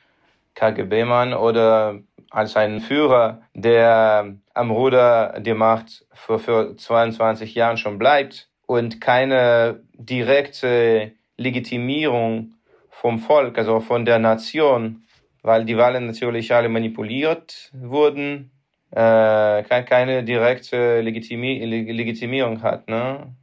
KGB-Mann 0.55 1.33
oder 1.33 2.00
als 2.29 2.55
ein 2.55 2.79
Führer, 2.79 3.41
der 3.53 4.35
am 4.53 4.71
Ruder 4.71 5.39
der 5.39 5.55
Macht 5.55 6.05
für, 6.13 6.39
für 6.39 6.77
22 6.77 7.55
Jahren 7.55 7.77
schon 7.77 7.97
bleibt 7.97 8.50
und 8.67 9.01
keine 9.01 9.81
direkte 9.93 11.12
Legitimierung 11.38 12.53
vom 12.89 13.19
Volk, 13.19 13.57
also 13.57 13.79
von 13.79 14.05
der 14.05 14.19
Nation, 14.19 15.03
weil 15.41 15.65
die 15.65 15.77
Wahlen 15.77 16.05
natürlich 16.05 16.53
alle 16.53 16.69
manipuliert 16.69 17.71
wurden, 17.73 18.51
äh, 18.95 19.63
keine 19.63 20.23
direkte 20.23 21.01
Legitimi 21.01 21.65
Legitimierung 21.65 22.62
hat. 22.62 22.88
Ne? 22.88 23.35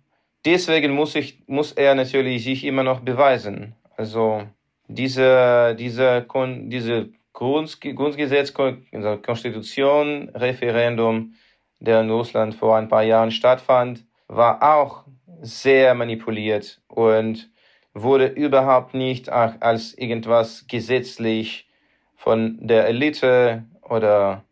Deswegen 0.44 0.92
muss, 0.92 1.14
ich, 1.16 1.42
muss 1.46 1.72
er 1.72 1.94
natürlich 1.94 2.44
sich 2.44 2.64
immer 2.64 2.82
noch 2.82 3.00
beweisen. 3.00 3.74
Also 3.96 4.42
diese, 4.88 5.74
diese, 5.78 6.26
diese 6.68 7.10
Grundgesetz, 7.32 8.54
also 8.92 9.16
Konstitution, 9.18 10.30
Referendum, 10.34 11.34
der 11.80 12.00
in 12.02 12.10
Russland 12.10 12.54
vor 12.54 12.76
ein 12.76 12.88
paar 12.88 13.02
Jahren 13.02 13.30
stattfand, 13.30 14.04
war 14.28 14.62
auch 14.62 15.04
sehr 15.42 15.94
manipuliert 15.94 16.80
und 16.88 17.50
wurde 17.92 18.26
überhaupt 18.26 18.94
nicht 18.94 19.28
als 19.28 19.94
irgendwas 19.94 20.66
gesetzlich 20.68 21.66
von 22.14 22.58
der 22.60 22.86
Elite 22.86 23.64
oder 23.82 24.44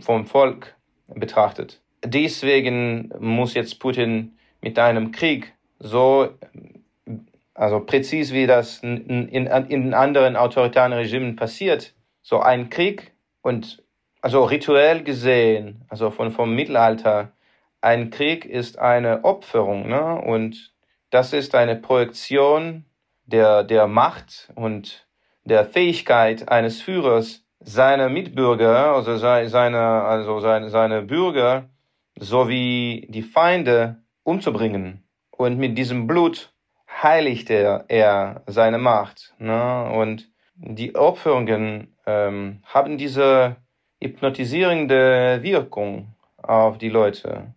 vom 0.00 0.26
Volk 0.26 0.74
betrachtet. 1.08 1.80
Deswegen 2.04 3.12
muss 3.18 3.54
jetzt 3.54 3.78
Putin 3.78 4.36
mit 4.60 4.78
einem 4.78 5.12
Krieg 5.12 5.52
so, 5.78 6.30
also 7.54 7.80
präzis 7.80 8.32
wie 8.32 8.46
das 8.46 8.78
in, 8.82 9.28
in, 9.28 9.46
in 9.46 9.94
anderen 9.94 10.36
autoritären 10.36 10.92
Regimen 10.92 11.36
passiert, 11.36 11.94
so 12.22 12.40
ein 12.40 12.70
Krieg 12.70 13.12
und 13.42 13.82
also 14.20 14.44
rituell 14.44 15.02
gesehen, 15.02 15.84
also 15.88 16.10
von, 16.10 16.30
vom 16.30 16.54
Mittelalter, 16.54 17.32
ein 17.80 18.10
Krieg 18.10 18.44
ist 18.44 18.78
eine 18.78 19.24
Opferung, 19.24 19.88
ne? 19.88 20.20
Und 20.20 20.72
das 21.10 21.32
ist 21.32 21.56
eine 21.56 21.74
Projektion 21.74 22.84
der, 23.26 23.64
der 23.64 23.88
Macht 23.88 24.50
und 24.54 25.06
der 25.44 25.64
Fähigkeit 25.64 26.48
eines 26.48 26.80
Führers, 26.80 27.44
seine 27.64 28.08
Mitbürger, 28.08 28.94
also 28.94 29.16
seine, 29.16 29.84
also 29.84 30.40
seine, 30.40 30.70
seine 30.70 31.02
Bürger 31.02 31.68
sowie 32.18 33.06
die 33.10 33.22
Feinde 33.22 34.02
umzubringen. 34.22 35.04
Und 35.30 35.58
mit 35.58 35.78
diesem 35.78 36.06
Blut 36.06 36.52
heiligt 37.02 37.50
er, 37.50 38.42
seine 38.46 38.78
Macht. 38.78 39.34
Ne? 39.38 39.90
Und 39.90 40.30
die 40.54 40.94
Opferungen 40.94 41.96
ähm, 42.06 42.62
haben 42.64 42.98
diese 42.98 43.56
hypnotisierende 44.00 45.40
Wirkung 45.42 46.14
auf 46.36 46.78
die 46.78 46.90
Leute. 46.90 47.54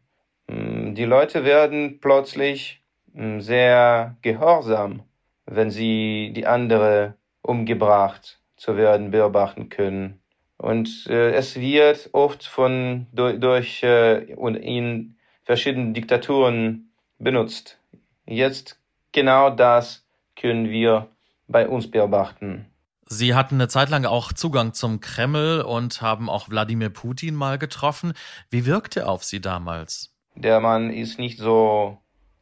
Mm, 0.48 0.94
die 0.94 1.06
Leute 1.06 1.44
werden 1.44 2.00
plötzlich 2.00 2.82
mm, 3.14 3.40
sehr 3.40 4.16
gehorsam, 4.22 5.04
wenn 5.46 5.70
sie 5.70 6.32
die 6.36 6.46
andere 6.46 7.16
umgebracht 7.42 8.40
zu 8.66 8.78
werden 8.78 9.12
beobachten 9.12 9.70
können. 9.70 10.20
Und 10.58 11.06
äh, 11.08 11.34
es 11.34 11.56
wird 11.56 12.10
oft 12.14 12.44
von 12.46 13.06
durch, 13.12 13.40
durch 13.40 13.84
äh, 13.84 14.34
und 14.36 14.56
in 14.56 15.18
verschiedenen 15.44 15.94
Diktaturen 15.94 16.92
benutzt. 17.20 17.80
Jetzt 18.26 18.80
genau 19.12 19.52
das 19.52 20.04
können 20.36 20.70
wir 20.70 21.10
bei 21.48 21.68
uns 21.68 21.92
beobachten. 21.92 22.66
Sie 23.06 23.36
hatten 23.36 23.56
eine 23.56 23.68
Zeit 23.68 23.90
lang 23.90 24.06
auch 24.06 24.34
Zugang 24.34 24.74
zum 24.74 25.00
Kreml 25.00 25.62
und 25.62 26.02
haben 26.02 26.28
auch 26.28 26.50
Wladimir 26.50 26.90
Putin 26.90 27.36
mal 27.36 27.60
getroffen. 27.60 28.14
Wie 28.50 28.66
wirkte 28.66 29.02
er 29.02 29.10
auf 29.10 29.24
Sie 29.24 29.40
damals? 29.40 30.12
Der 30.34 30.60
Mann 30.60 30.90
ist 30.90 31.20
nicht 31.20 31.38
so 31.38 32.00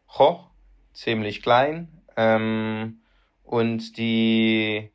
hoch, 0.07 0.51
ziemlich 0.93 1.41
klein. 1.41 1.89
Ähm, 2.15 3.01
und 3.43 3.97
die, 3.97 4.89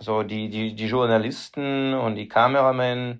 so 0.00 0.22
die, 0.22 0.48
die, 0.48 0.74
die 0.74 0.86
Journalisten 0.86 1.94
und 1.94 2.16
die 2.16 2.28
Kameramänner 2.28 3.18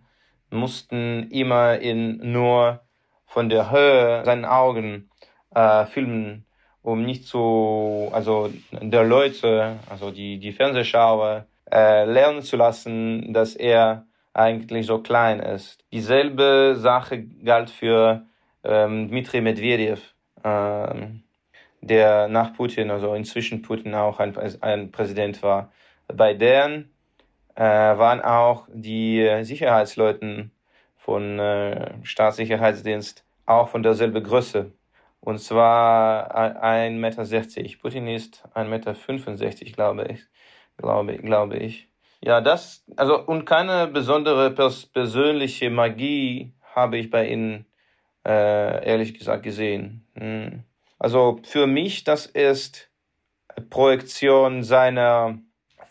mussten 0.50 1.30
immer 1.30 1.78
in 1.78 2.32
nur 2.32 2.80
von 3.26 3.48
der 3.48 3.70
Höhe 3.70 4.24
seinen 4.24 4.44
Augen 4.44 5.10
äh, 5.54 5.84
filmen, 5.86 6.46
um 6.82 7.04
nicht 7.04 7.26
zu, 7.26 8.08
also 8.12 8.50
der 8.70 9.04
Leute, 9.04 9.78
also 9.88 10.10
die, 10.10 10.38
die 10.38 10.52
Fernsehschauer, 10.52 11.46
äh, 11.70 12.04
lernen 12.04 12.42
zu 12.42 12.56
lassen, 12.56 13.32
dass 13.32 13.54
er 13.54 14.06
eigentlich 14.32 14.86
so 14.86 14.98
klein 14.98 15.40
ist. 15.40 15.84
Dieselbe 15.92 16.76
Sache 16.78 17.24
galt 17.24 17.70
für 17.70 18.24
ähm, 18.64 19.08
Dmitri 19.08 19.40
Medvedev, 19.40 20.14
ähm, 20.44 21.22
der 21.80 22.28
nach 22.28 22.54
Putin, 22.54 22.90
also 22.90 23.14
inzwischen 23.14 23.62
Putin 23.62 23.94
auch 23.94 24.18
ein, 24.20 24.34
ein 24.60 24.90
Präsident 24.90 25.42
war. 25.42 25.72
Bei 26.12 26.34
deren 26.34 26.90
äh, 27.54 27.62
waren 27.62 28.20
auch 28.20 28.68
die 28.72 29.28
Sicherheitsleuten 29.42 30.52
von 30.96 31.38
äh, 31.38 31.94
Staatssicherheitsdienst 32.02 33.24
auch 33.46 33.68
von 33.68 33.82
derselben 33.82 34.22
Größe. 34.22 34.72
Und 35.20 35.40
zwar 35.40 36.34
1,60 36.62 36.92
Meter. 37.62 37.78
Putin 37.80 38.06
ist 38.06 38.44
1,65 38.54 39.64
Meter, 39.64 39.72
glaube 39.72 40.06
ich. 40.12 40.20
Glaube, 40.76 41.16
glaube 41.18 41.56
ich. 41.56 41.88
Ja, 42.20 42.40
das, 42.40 42.84
also, 42.96 43.24
und 43.24 43.44
keine 43.44 43.88
besondere 43.88 44.50
pers 44.50 44.86
persönliche 44.86 45.70
Magie 45.70 46.52
habe 46.74 46.98
ich 46.98 47.10
bei 47.10 47.28
Ihnen 47.28 47.66
äh, 48.26 48.86
ehrlich 48.86 49.14
gesagt 49.14 49.42
gesehen. 49.42 50.06
Hm. 50.14 50.62
Also 50.98 51.40
für 51.42 51.66
mich, 51.66 52.04
das 52.04 52.26
ist 52.26 52.90
Projektion 53.70 54.62
seiner 54.62 55.38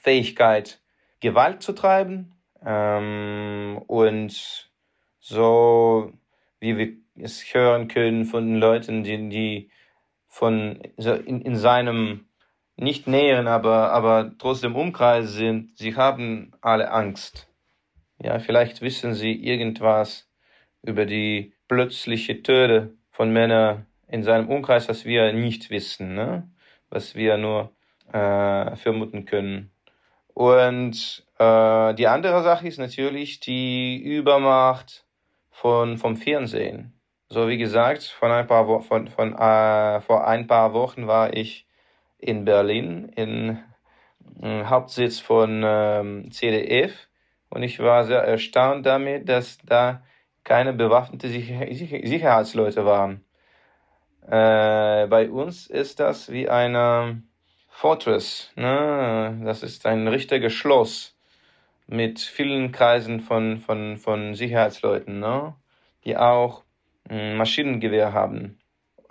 Fähigkeit, 0.08 0.80
Gewalt 1.20 1.62
zu 1.62 1.74
treiben 1.74 2.32
ähm, 2.66 3.78
und 3.88 4.72
so, 5.20 6.14
wie 6.62 6.78
wir 6.78 6.94
es 7.22 7.44
hören 7.54 7.90
können 7.90 8.24
von 8.24 8.56
Leuten, 8.56 9.04
die, 9.04 9.28
die 9.28 9.70
von 10.30 10.80
in, 10.96 11.42
in 11.42 11.58
seinem 11.58 12.26
nicht 12.78 13.06
näheren, 13.08 13.50
aber, 13.50 13.92
aber 13.92 14.32
trotzdem 14.38 14.78
Umkreis 14.78 15.34
sind, 15.34 15.78
sie 15.78 15.98
haben 15.98 16.54
alle 16.62 16.90
Angst. 16.90 17.50
Ja, 18.24 18.40
vielleicht 18.40 18.80
wissen 18.80 19.14
sie 19.14 19.34
irgendwas 19.34 20.32
über 20.84 21.06
die 21.06 21.54
plötzliche 21.68 22.42
Töte 22.44 22.94
von 23.10 23.34
Männern 23.34 23.88
in 24.08 24.24
seinem 24.24 24.48
Umkreis, 24.48 24.88
was 24.88 25.04
wir 25.04 25.34
nicht 25.34 25.70
wissen, 25.70 26.14
ne? 26.14 26.50
was 26.90 27.14
wir 27.14 27.36
nur 27.36 27.74
äh, 28.14 28.74
vermuten 28.78 29.26
können. 29.26 29.74
Und 30.38 31.26
äh, 31.40 31.96
die 31.96 32.06
andere 32.06 32.44
Sache 32.44 32.68
ist 32.68 32.78
natürlich 32.78 33.40
die 33.40 33.98
Übermacht 33.98 35.04
von, 35.50 35.98
vom 35.98 36.16
Fernsehen. 36.16 36.94
So 37.28 37.48
wie 37.48 37.58
gesagt, 37.58 38.04
von 38.04 38.30
ein 38.32 38.46
paar 38.46 38.68
Wo 38.68 38.78
von, 38.82 39.08
von, 39.08 39.34
äh, 39.34 40.00
vor 40.02 40.28
ein 40.28 40.46
paar 40.46 40.74
Wochen 40.74 41.08
war 41.08 41.34
ich 41.34 41.66
in 42.20 42.46
Berlin, 42.46 43.12
im 43.16 43.58
äh, 44.40 44.64
Hauptsitz 44.66 45.20
von 45.20 45.64
ähm, 45.66 46.30
CDF. 46.30 47.08
Und 47.50 47.64
ich 47.64 47.80
war 47.80 48.04
sehr 48.04 48.22
erstaunt 48.22 48.86
damit, 48.86 49.28
dass 49.28 49.58
da 49.66 50.04
keine 50.44 50.72
bewaffnete 50.72 51.30
Sicher 51.30 51.66
Sicherheitsleute 51.74 52.86
waren. 52.86 53.26
Äh, 54.22 55.08
bei 55.08 55.32
uns 55.32 55.66
ist 55.66 56.00
das 56.00 56.32
wie 56.32 56.48
eine 56.48 57.24
Fortress. 57.78 58.50
Ne? 58.56 59.40
Das 59.46 59.62
ist 59.62 59.86
ein 59.86 60.08
richtiges 60.08 60.52
Schloss 60.52 61.16
mit 61.86 62.20
vielen 62.20 62.72
Kreisen 62.72 63.20
von, 63.20 63.60
von, 63.60 63.98
von 63.98 64.34
Sicherheitsleuten, 64.34 65.20
ne? 65.20 65.54
die 66.04 66.18
auch 66.18 66.64
ein 67.08 67.38
Maschinengewehr 67.38 68.14
haben. 68.14 68.58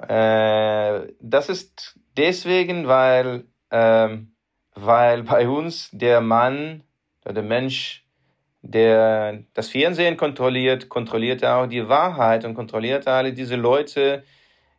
Äh, 0.00 1.12
das 1.20 1.48
ist 1.48 1.96
deswegen, 2.16 2.88
weil, 2.88 3.44
äh, 3.70 4.16
weil 4.74 5.22
bei 5.22 5.48
uns 5.48 5.88
der 5.92 6.20
Mann, 6.20 6.82
der 7.24 7.44
Mensch, 7.44 8.04
der 8.62 9.44
das 9.54 9.68
Fernsehen 9.68 10.16
kontrolliert, 10.16 10.88
kontrolliert 10.88 11.44
auch 11.44 11.68
die 11.68 11.88
Wahrheit 11.88 12.44
und 12.44 12.54
kontrolliert 12.54 13.06
alle 13.06 13.32
diese 13.32 13.54
Leute, 13.54 14.24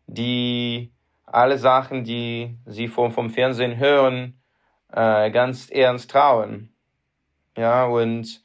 die 0.07 0.91
alle 1.27 1.57
Sachen, 1.57 2.03
die 2.03 2.57
sie 2.65 2.87
vom, 2.87 3.11
vom 3.11 3.29
Fernsehen 3.29 3.77
hören, 3.77 4.41
äh, 4.91 5.29
ganz 5.31 5.69
ernst 5.69 6.09
trauen. 6.11 6.73
Ja, 7.55 7.85
und 7.85 8.41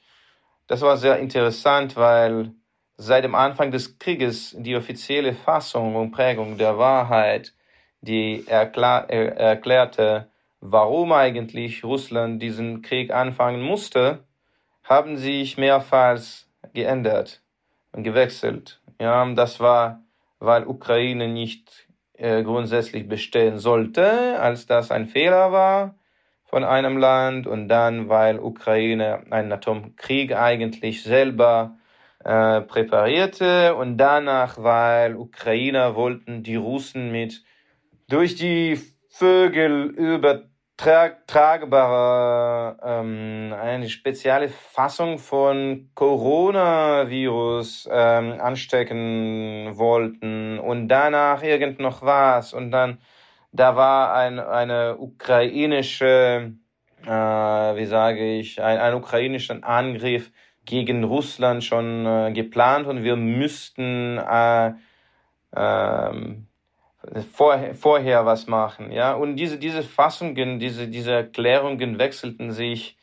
das 0.66 0.82
war 0.82 0.96
sehr 0.96 1.18
interessant, 1.18 1.96
weil 1.96 2.52
seit 2.96 3.24
dem 3.24 3.34
Anfang 3.34 3.70
des 3.70 3.98
Krieges 3.98 4.54
die 4.58 4.76
offizielle 4.76 5.34
Fassung 5.34 5.96
und 5.96 6.10
Prägung 6.12 6.58
der 6.58 6.78
Wahrheit, 6.78 7.54
die 8.00 8.44
erklär, 8.46 9.06
er, 9.08 9.36
erklärte, 9.36 10.28
warum 10.60 11.12
eigentlich 11.12 11.84
Russland 11.84 12.42
diesen 12.42 12.82
Krieg 12.82 13.12
anfangen 13.12 13.62
musste, 13.62 14.24
haben 14.84 15.16
sich 15.16 15.56
mehrfach 15.56 16.20
geändert 16.72 17.42
und 17.92 18.02
gewechselt. 18.02 18.80
Ja, 19.00 19.24
das 19.34 19.60
war, 19.60 20.02
weil 20.38 20.66
Ukraine 20.66 21.28
nicht 21.28 21.88
äh, 22.22 22.44
grundsätzlich 22.44 23.08
bestehen 23.08 23.58
sollte, 23.58 24.38
als 24.38 24.66
das 24.66 24.92
ein 24.92 25.06
Fehler 25.06 25.50
war 25.50 25.96
von 26.44 26.62
einem 26.62 26.96
Land 26.96 27.48
und 27.48 27.66
dann, 27.68 28.08
weil 28.08 28.38
Ukraine 28.38 29.24
einen 29.30 29.50
Atomkrieg 29.50 30.32
eigentlich 30.32 31.02
selber 31.02 31.78
äh, 32.24 32.60
präparierte 32.60 33.74
und 33.74 33.98
danach, 33.98 34.56
weil 34.62 35.16
Ukrainer 35.16 35.96
wollten 35.96 36.44
die 36.44 36.54
Russen 36.54 37.10
mit 37.10 37.42
durch 38.08 38.36
die 38.36 38.78
Vögel 39.08 39.92
übertragbare 40.80 42.76
ähm, 42.82 43.54
eine 43.58 43.88
spezielle 43.88 44.48
Fassung 44.48 45.18
von 45.18 45.90
Coronavirus 45.94 47.88
ähm, 47.90 48.40
anstecken 48.40 49.76
wollten. 49.76 50.58
Und 50.58 50.88
danach 50.88 51.42
irgend 51.42 51.78
noch 51.78 52.02
was. 52.02 52.52
Und 52.52 52.70
dann 52.70 52.98
da 53.52 53.76
war 53.76 54.14
ein, 54.14 54.38
eine 54.40 54.96
ukrainische, 54.98 56.54
äh, 57.04 57.10
wie 57.10 57.86
sage 57.86 58.38
ich, 58.38 58.62
ein, 58.62 58.78
ein 58.78 58.94
ukrainischer 58.94 59.62
Angriff 59.62 60.30
gegen 60.64 61.04
Russland 61.04 61.62
schon 61.62 62.06
äh, 62.06 62.32
geplant. 62.32 62.86
Und 62.86 63.04
wir 63.04 63.16
müssten 63.16 64.18
äh, 64.18 64.72
ähm, 65.54 66.46
vorher, 67.32 67.74
vorher 67.74 68.26
was 68.26 68.46
machen. 68.46 68.92
Ja? 68.92 69.14
Und 69.14 69.36
diese, 69.36 69.58
diese 69.58 69.82
Fassungen, 69.82 70.58
diese, 70.58 70.88
diese 70.88 71.12
Erklärungen 71.12 71.98
wechselten 71.98 72.52
sich 72.52 72.96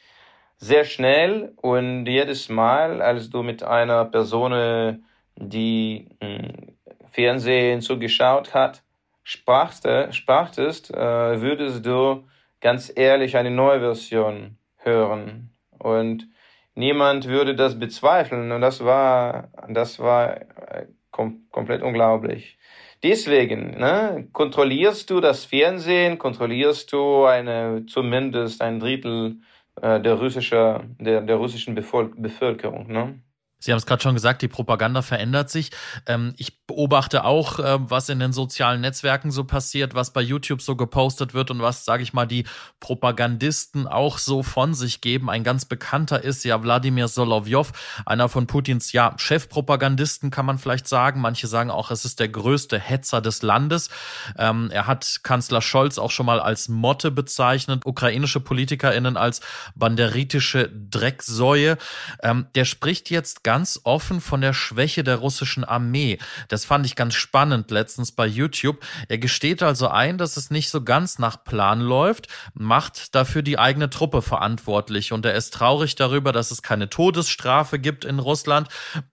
sehr 0.58 0.84
schnell 0.84 1.54
und 1.58 2.06
jedes 2.06 2.50
Mal, 2.50 3.02
als 3.02 3.30
du 3.30 3.44
mit 3.44 3.64
einer 3.64 4.06
Person, 4.06 5.04
die 5.36 6.10
mh, 6.22 6.28
hm, 6.28 6.76
Fernsehen 7.12 7.82
zugeschaut 7.82 8.54
hat, 8.54 8.84
sprachst, 9.24 9.88
sprachtest, 10.12 10.94
äh, 10.94 11.42
würdest 11.42 11.86
du 11.86 12.26
ganz 12.62 12.92
ehrlich 12.96 13.38
eine 13.38 13.52
neue 13.52 13.80
Version 13.80 14.58
hören. 14.78 15.52
Und 15.78 16.28
niemand 16.76 17.28
würde 17.28 17.56
das 17.56 17.80
bezweifeln. 17.80 18.52
Und 18.52 18.62
das 18.62 18.84
war, 18.84 19.50
das 19.68 20.00
war 20.00 20.42
äh, 20.42 20.88
kom 21.12 21.48
komplett 21.52 21.82
unglaublich. 21.82 22.59
Deswegen 23.04 23.78
ne, 23.80 24.28
kontrollierst 24.34 25.10
du 25.10 25.22
das 25.22 25.46
Fernsehen, 25.46 26.18
kontrollierst 26.18 26.92
du 26.92 27.26
eine 27.26 27.86
zumindest 27.86 28.62
ein 28.62 28.80
Drittel 28.80 29.40
äh, 29.82 30.02
der, 30.02 30.16
russischer, 30.16 30.84
der, 31.00 31.22
der 31.22 31.38
russischen 31.38 31.76
Bevölker 31.76 32.16
Bevölkerung. 32.22 32.92
Ne? 32.92 33.22
Sie 33.62 33.72
haben 33.72 33.78
es 33.78 33.86
gerade 33.86 34.02
schon 34.02 34.14
gesagt, 34.14 34.42
die 34.42 34.48
Propaganda 34.48 35.02
verändert 35.02 35.50
sich. 35.50 35.72
Ähm, 36.06 36.34
ich 36.38 36.66
beobachte 36.66 37.26
auch, 37.26 37.60
äh, 37.60 37.78
was 37.82 38.08
in 38.08 38.20
den 38.20 38.32
sozialen 38.32 38.80
Netzwerken 38.80 39.32
so 39.32 39.44
passiert, 39.44 39.96
was 39.96 40.14
bei 40.14 40.22
YouTube 40.22 40.62
so 40.62 40.78
gepostet 40.78 41.34
wird 41.34 41.52
und 41.52 41.62
was, 41.62 41.84
sage 41.84 42.02
ich 42.02 42.14
mal, 42.14 42.26
die 42.26 42.46
Propagandisten 42.80 43.86
auch 43.86 44.18
so 44.18 44.44
von 44.44 44.74
sich 44.74 45.02
geben. 45.02 45.30
Ein 45.30 45.44
ganz 45.44 45.66
bekannter 45.66 46.24
ist 46.24 46.46
ja 46.46 46.64
Wladimir 46.64 47.10
Solovyov, 47.10 47.74
einer 48.06 48.30
von 48.30 48.48
Putins 48.48 48.94
ja 48.94 49.14
Chefpropagandisten, 49.18 50.32
kann 50.32 50.46
man 50.46 50.58
vielleicht 50.58 50.88
sagen. 50.88 51.20
Manche 51.20 51.48
sagen 51.48 51.70
auch, 51.70 51.92
es 51.92 52.06
ist 52.06 52.22
der 52.22 52.30
größte 52.30 52.80
Hetzer 52.80 53.20
des 53.20 53.42
Landes. 53.42 53.90
Ähm, 54.38 54.70
er 54.72 54.88
hat 54.88 55.20
Kanzler 55.24 55.62
Scholz 55.62 55.98
auch 55.98 56.12
schon 56.12 56.28
mal 56.28 56.40
als 56.40 56.70
Motte 56.70 57.12
bezeichnet, 57.12 57.86
ukrainische 57.86 58.40
PolitikerInnen 58.40 59.18
als 59.18 59.42
banderitische 59.76 60.70
Drecksäue. 60.70 61.78
Ähm, 62.24 62.48
der 62.56 62.64
spricht 62.64 63.10
jetzt 63.10 63.44
ganz 63.50 63.80
offen 63.84 64.22
von 64.22 64.42
der 64.42 64.54
Schwäche 64.54 65.04
der 65.04 65.16
russischen 65.16 65.64
Armee. 65.64 66.20
Das 66.50 66.66
fand 66.66 66.86
ich 66.86 66.96
ganz 66.96 67.16
spannend 67.16 67.72
letztens 67.72 68.12
bei 68.12 68.28
YouTube. 68.28 68.86
Er 69.08 69.18
gesteht 69.18 69.64
also 69.64 69.88
ein, 69.88 70.20
dass 70.20 70.38
es 70.38 70.52
nicht 70.52 70.70
so 70.70 70.84
ganz 70.84 71.18
nach 71.18 71.44
Plan 71.44 71.82
läuft, 71.82 72.28
macht 72.54 73.16
dafür 73.16 73.42
die 73.42 73.58
eigene 73.58 73.90
Truppe 73.90 74.22
verantwortlich 74.22 75.14
und 75.14 75.26
er 75.26 75.34
ist 75.34 75.52
traurig 75.52 75.96
darüber, 75.96 76.32
dass 76.32 76.52
es 76.52 76.62
keine 76.62 76.92
Todesstrafe 76.92 77.80
gibt 77.80 78.06
in 78.06 78.20
Russland, 78.20 78.68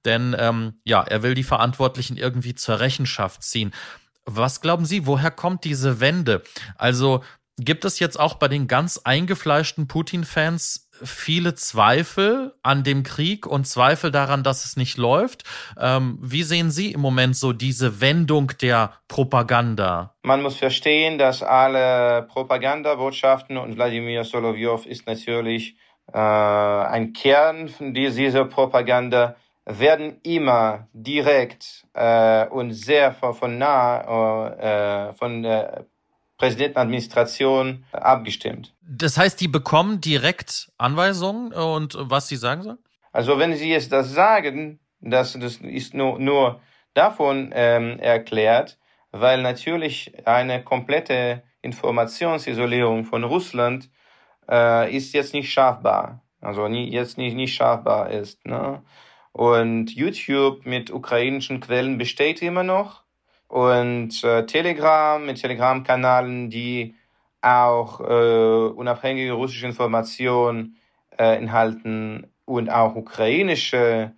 denn 0.04 0.36
ähm, 0.38 0.74
ja, 0.84 1.00
er 1.00 1.22
will 1.22 1.32
die 1.32 1.42
Verantwortlichen 1.42 2.18
irgendwie 2.18 2.54
zur 2.54 2.78
Rechenschaft 2.78 3.42
ziehen. 3.42 3.72
Was 4.26 4.60
glauben 4.60 4.84
Sie, 4.84 5.06
woher 5.06 5.30
kommt 5.30 5.64
diese 5.64 5.98
Wende? 5.98 6.42
Also 6.76 7.24
gibt 7.58 7.86
es 7.86 8.00
jetzt 8.00 8.20
auch 8.20 8.34
bei 8.34 8.48
den 8.48 8.66
ganz 8.66 9.00
eingefleischten 9.02 9.88
Putin-Fans 9.88 10.85
viele 11.02 11.54
Zweifel 11.54 12.54
an 12.62 12.84
dem 12.84 13.02
Krieg 13.02 13.46
und 13.46 13.66
Zweifel 13.66 14.10
daran, 14.10 14.42
dass 14.42 14.64
es 14.64 14.76
nicht 14.76 14.96
läuft. 14.98 15.44
Ähm, 15.80 16.18
wie 16.20 16.42
sehen 16.42 16.70
Sie 16.70 16.92
im 16.92 17.00
Moment 17.00 17.36
so 17.36 17.52
diese 17.52 18.00
Wendung 18.00 18.52
der 18.60 18.92
Propaganda? 19.08 20.14
Man 20.22 20.42
muss 20.42 20.56
verstehen, 20.56 21.18
dass 21.18 21.42
alle 21.42 22.22
Propagandabotschaften 22.28 23.56
und 23.56 23.76
Wladimir 23.76 24.24
Solovyov 24.24 24.86
ist 24.86 25.06
natürlich 25.06 25.76
äh, 26.12 26.18
ein 26.18 27.12
Kern 27.12 27.68
von 27.68 27.94
dieser 27.94 28.44
Propaganda 28.44 29.36
werden 29.66 30.20
immer 30.22 30.86
direkt 30.92 31.86
äh, 31.94 32.46
und 32.46 32.72
sehr 32.72 33.12
von, 33.12 33.34
von 33.34 33.58
nah 33.58 35.08
äh, 35.08 35.12
von 35.14 35.42
der 35.42 35.86
Präsidentenadministration 36.38 37.84
abgestimmt. 37.92 38.74
Das 38.82 39.16
heißt, 39.16 39.40
die 39.40 39.48
bekommen 39.48 40.00
direkt 40.00 40.70
Anweisungen 40.78 41.52
und 41.52 41.96
was 41.98 42.28
sie 42.28 42.36
sagen 42.36 42.62
sollen? 42.62 42.78
Also 43.12 43.38
wenn 43.38 43.54
sie 43.54 43.70
jetzt 43.70 43.92
das 43.92 44.12
sagen, 44.12 44.78
das, 45.00 45.32
das 45.32 45.56
ist 45.56 45.94
nur, 45.94 46.18
nur 46.18 46.60
davon 46.94 47.50
ähm, 47.54 47.98
erklärt, 47.98 48.78
weil 49.12 49.40
natürlich 49.42 50.12
eine 50.26 50.62
komplette 50.62 51.42
Informationsisolierung 51.62 53.04
von 53.04 53.24
Russland 53.24 53.90
äh, 54.48 54.94
ist 54.94 55.14
jetzt 55.14 55.32
nicht 55.32 55.50
schaffbar. 55.52 56.22
Also 56.40 56.68
nie, 56.68 56.90
jetzt 56.90 57.16
nicht, 57.18 57.34
nicht 57.34 57.54
schaffbar 57.54 58.10
ist. 58.10 58.44
Ne? 58.46 58.82
Und 59.32 59.90
YouTube 59.94 60.66
mit 60.66 60.90
ukrainischen 60.90 61.60
Quellen 61.60 61.98
besteht 61.98 62.42
immer 62.42 62.62
noch 62.62 63.05
und 63.48 64.24
äh, 64.24 64.46
Telegram 64.46 65.24
mit 65.24 65.40
Telegram-Kanalen, 65.40 66.50
die 66.50 66.94
auch 67.42 68.00
äh, 68.00 68.68
unabhängige 68.74 69.32
russische 69.32 69.66
Informationen 69.66 70.76
äh, 71.18 71.36
enthalten 71.36 72.26
und 72.44 72.70
auch 72.70 72.96
ukrainische 72.96 74.12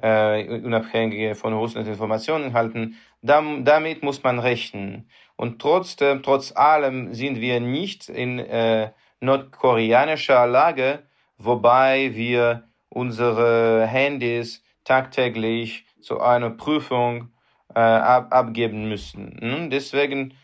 äh, 0.00 0.60
unabhängige 0.60 1.34
von 1.34 1.52
Russland 1.52 1.88
Informationen 1.88 2.46
enthalten. 2.46 2.96
Dam 3.22 3.64
damit 3.64 4.02
muss 4.02 4.22
man 4.22 4.38
rechnen. 4.38 5.08
Und 5.36 5.60
trotzdem, 5.60 6.22
trotz 6.22 6.52
allem 6.52 7.12
sind 7.14 7.40
wir 7.40 7.60
nicht 7.60 8.08
in 8.08 8.38
äh, 8.38 8.92
nordkoreanischer 9.20 10.46
Lage, 10.46 11.02
wobei 11.38 12.14
wir 12.14 12.64
unsere 12.88 13.86
Handys 13.86 14.62
tagtäglich 14.84 15.84
zu 16.00 16.20
einer 16.20 16.50
Prüfung 16.50 17.30
äh, 17.74 17.80
ab, 17.80 18.28
abgeben 18.30 18.88
müssen. 18.88 19.36
Hm? 19.40 19.70
Deswegen 19.70 20.34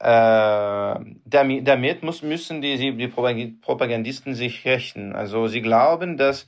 äh, 0.00 0.94
damit, 1.24 1.66
damit 1.68 2.02
muss, 2.02 2.22
müssen 2.22 2.60
die, 2.60 2.96
die 2.96 3.08
Propagandisten 3.08 4.34
sich 4.34 4.64
rechnen. 4.64 5.14
Also 5.14 5.46
sie 5.46 5.62
glauben, 5.62 6.16
dass 6.16 6.46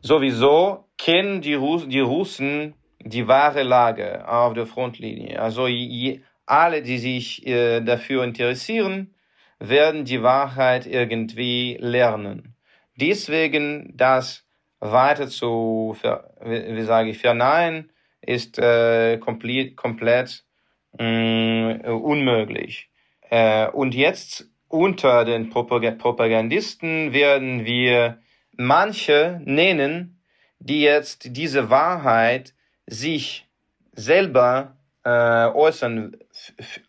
sowieso 0.00 0.84
kennen 0.98 1.40
die, 1.40 1.54
Russ, 1.54 1.88
die 1.88 2.00
Russen 2.00 2.74
die 3.02 3.26
wahre 3.26 3.62
Lage 3.62 4.28
auf 4.28 4.54
der 4.54 4.66
Frontlinie. 4.66 5.40
Also 5.40 5.66
je, 5.66 6.20
alle, 6.46 6.82
die 6.82 6.98
sich 6.98 7.46
äh, 7.46 7.80
dafür 7.80 8.24
interessieren, 8.24 9.14
werden 9.58 10.04
die 10.04 10.22
Wahrheit 10.22 10.86
irgendwie 10.86 11.76
lernen. 11.80 12.54
Deswegen 12.96 13.92
das 13.96 14.44
weiter 14.80 15.28
zu, 15.28 15.96
wie 16.44 16.82
sage 16.82 17.10
ich, 17.10 17.18
verneinen, 17.18 17.90
ist 18.30 18.58
äh, 18.58 19.18
komplett, 19.18 19.76
komplett 19.76 20.44
mh, 20.98 21.04
mm, 21.04 22.02
unmöglich. 22.02 22.90
Äh, 23.28 23.68
und 23.68 23.94
jetzt 23.94 24.46
unter 24.68 25.24
den 25.24 25.50
Propagandisten 25.50 27.12
werden 27.12 27.64
wir 27.64 28.18
manche 28.56 29.40
nennen, 29.44 30.20
die 30.60 30.82
jetzt 30.82 31.36
diese 31.36 31.70
Wahrheit 31.70 32.54
sich 32.86 33.48
selber 33.92 34.76
äh, 35.04 35.10
äußern, 35.46 36.16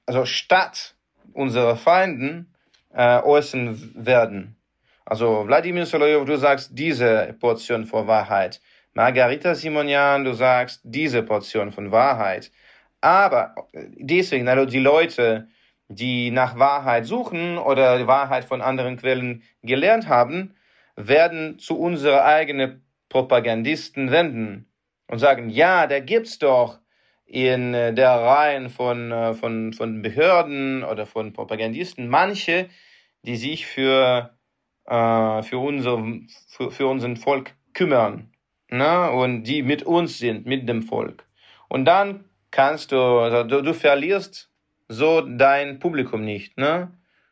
also 0.05 0.25
statt 0.25 0.95
unserer 1.33 1.75
Feinden 1.75 2.53
äh, 2.93 3.19
äußern 3.21 3.93
werden. 3.95 4.57
Also 5.05 5.47
Wladimir 5.47 5.85
Solovyov, 5.85 6.25
du 6.25 6.37
sagst 6.37 6.71
diese 6.73 7.35
Portion 7.39 7.85
von 7.85 8.07
Wahrheit. 8.07 8.61
Margarita 8.93 9.55
Simonian, 9.55 10.25
du 10.25 10.33
sagst 10.33 10.81
diese 10.83 11.23
Portion 11.23 11.71
von 11.71 11.91
Wahrheit. 11.91 12.51
Aber 12.99 13.55
deswegen, 13.73 14.47
also 14.49 14.65
die 14.65 14.79
Leute, 14.79 15.47
die 15.87 16.29
nach 16.29 16.59
Wahrheit 16.59 17.05
suchen 17.05 17.57
oder 17.57 17.97
die 17.97 18.07
Wahrheit 18.07 18.43
von 18.45 18.61
anderen 18.61 18.97
Quellen 18.97 19.43
gelernt 19.63 20.09
haben, 20.09 20.55
werden 20.97 21.57
zu 21.57 21.79
unseren 21.79 22.19
eigenen 22.19 22.85
Propagandisten 23.07 24.11
wenden 24.11 24.69
und 25.07 25.19
sagen, 25.19 25.49
ja, 25.49 25.87
da 25.87 25.99
gibt's 25.99 26.37
doch 26.39 26.79
in 27.25 27.73
äh, 27.73 27.93
der 27.93 28.11
Reihen 28.11 28.69
von, 28.69 29.11
äh, 29.11 29.33
von, 29.33 29.71
von 29.71 30.01
Behörden 30.01 30.83
oder 30.83 31.05
von 31.05 31.31
Propagandisten 31.31 32.09
manche, 32.09 32.67
die 33.23 33.37
sich 33.37 33.65
für, 33.67 34.37
äh, 34.85 35.41
für, 35.43 35.57
unser, 35.59 36.03
für, 36.49 36.71
für 36.71 36.87
unseren 36.87 37.15
Volk 37.15 37.55
kümmern 37.73 38.30
ne? 38.71 39.11
und 39.11 39.43
die 39.43 39.61
mit 39.63 39.83
uns 39.83 40.17
sind, 40.17 40.45
mit 40.45 40.67
dem 40.67 40.81
Volk. 40.83 41.25
Und 41.67 41.85
dann 41.85 42.25
kannst 42.49 42.91
du, 42.91 42.97
also 42.97 43.43
du, 43.43 43.61
du 43.61 43.73
verlierst 43.73 44.49
so 44.87 45.21
dein 45.21 45.79
Publikum 45.79 46.23
nicht. 46.23 46.57
Ne? 46.57 46.91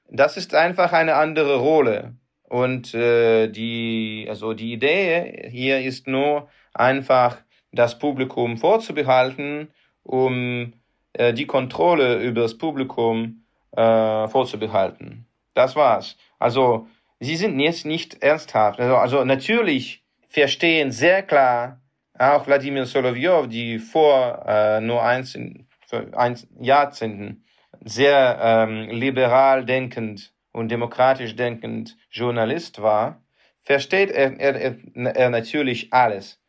Das 0.10 0.38
ist 0.38 0.56
einfach 0.56 0.94
eine 0.94 1.16
andere 1.16 1.58
Rolle. 1.58 2.14
Und 2.44 2.94
äh, 2.94 3.48
die, 3.48 4.26
also 4.28 4.54
die 4.54 4.74
Idee 4.74 5.50
hier 5.52 5.82
ist 5.82 6.08
nur 6.08 6.50
einfach 6.74 7.38
das 7.72 8.00
Publikum 8.00 8.58
vorzubehalten, 8.58 9.70
um 10.04 10.74
äh, 11.14 11.34
die 11.34 11.46
Kontrolle 11.46 12.24
über 12.24 12.42
das 12.42 12.58
Publikum 12.58 13.44
äh, 13.76 14.28
vorzubehalten. 14.28 15.28
Das 15.54 15.76
war's. 15.76 16.18
Also 16.40 16.88
sie 17.20 17.36
sind 17.36 17.60
jetzt 17.60 17.86
nicht 17.86 18.24
ernsthaft. 18.24 18.80
Also, 18.80 18.96
also 18.96 19.26
natürlich 19.26 20.04
verstehen 20.30 20.92
sehr 20.92 21.24
klar 21.24 21.82
auch 22.18 22.46
Wladimir 22.48 22.86
Solovyov, 22.86 23.48
die 23.48 23.80
vor 23.80 24.44
äh, 24.46 24.82
nur 24.82 25.02
eins, 25.02 25.36
ein 25.36 26.38
Jahrzehnten 26.60 27.46
sehr 27.84 28.38
ähm, 28.42 28.90
liberal 28.90 29.66
denkend 29.66 30.34
und 30.52 30.70
demokratisch 30.70 31.36
denkend 31.36 31.96
Journalist 32.12 32.82
war, 32.82 33.22
versteht 33.64 34.12
er, 34.12 34.38
er, 34.40 34.76
er 35.16 35.30
natürlich 35.30 35.94
alles. 35.94 36.42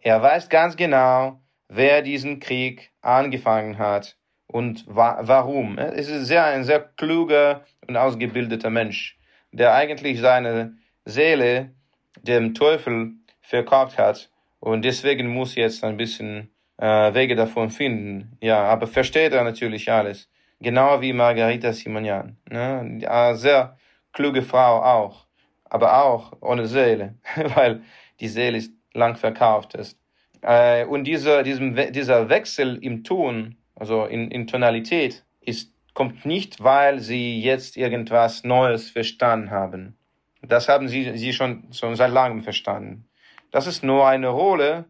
Er 0.00 0.22
weiß 0.22 0.48
ganz 0.48 0.76
genau, 0.76 1.42
wer 1.68 2.02
diesen 2.02 2.40
Krieg 2.40 2.90
angefangen 3.02 3.78
hat 3.78 4.16
und 4.46 4.84
wa 4.86 5.18
warum. 5.22 5.76
Es 5.76 6.08
ist 6.08 6.26
sehr, 6.26 6.44
ein 6.44 6.64
sehr 6.64 6.80
kluger 6.80 7.64
und 7.86 7.96
ausgebildeter 7.96 8.70
Mensch, 8.70 9.18
der 9.52 9.74
eigentlich 9.74 10.20
seine 10.20 10.78
Seele 11.04 11.74
dem 12.22 12.54
Teufel 12.54 13.12
verkauft 13.48 13.98
hat 13.98 14.30
und 14.60 14.84
deswegen 14.84 15.28
muss 15.28 15.54
jetzt 15.54 15.82
ein 15.82 15.96
bisschen 15.96 16.50
äh, 16.76 17.14
Wege 17.14 17.34
davon 17.34 17.70
finden. 17.70 18.36
Ja, 18.40 18.62
aber 18.64 18.86
versteht 18.86 19.32
er 19.32 19.44
natürlich 19.44 19.90
alles. 19.90 20.28
Genau 20.60 21.00
wie 21.00 21.12
Margarita 21.12 21.72
Simonian. 21.72 22.36
Ne? 22.50 23.00
Eine 23.08 23.36
sehr 23.36 23.78
kluge 24.12 24.42
Frau 24.42 24.82
auch. 24.82 25.26
Aber 25.64 26.02
auch 26.04 26.32
ohne 26.40 26.66
Seele, 26.66 27.14
weil 27.54 27.82
die 28.20 28.28
Seele 28.28 28.58
ist 28.58 28.72
lang 28.92 29.16
verkauft 29.16 29.74
ist. 29.74 29.98
Äh, 30.42 30.84
und 30.84 31.04
dieser, 31.04 31.42
diesem, 31.42 31.74
dieser 31.92 32.28
Wechsel 32.28 32.78
im 32.82 33.04
Ton, 33.04 33.56
also 33.74 34.04
in, 34.04 34.30
in 34.30 34.46
Tonalität, 34.46 35.24
ist, 35.40 35.72
kommt 35.94 36.24
nicht, 36.24 36.62
weil 36.62 37.00
sie 37.00 37.40
jetzt 37.40 37.76
irgendwas 37.76 38.44
Neues 38.44 38.90
verstanden 38.90 39.50
haben. 39.50 39.96
Das 40.42 40.68
haben 40.68 40.88
sie, 40.88 41.16
sie 41.16 41.32
schon, 41.32 41.72
schon 41.72 41.96
seit 41.96 42.12
langem 42.12 42.42
verstanden. 42.42 43.07
Das 43.50 43.66
ist 43.66 43.82
nur 43.82 44.06
eine 44.06 44.28
Rolle 44.28 44.84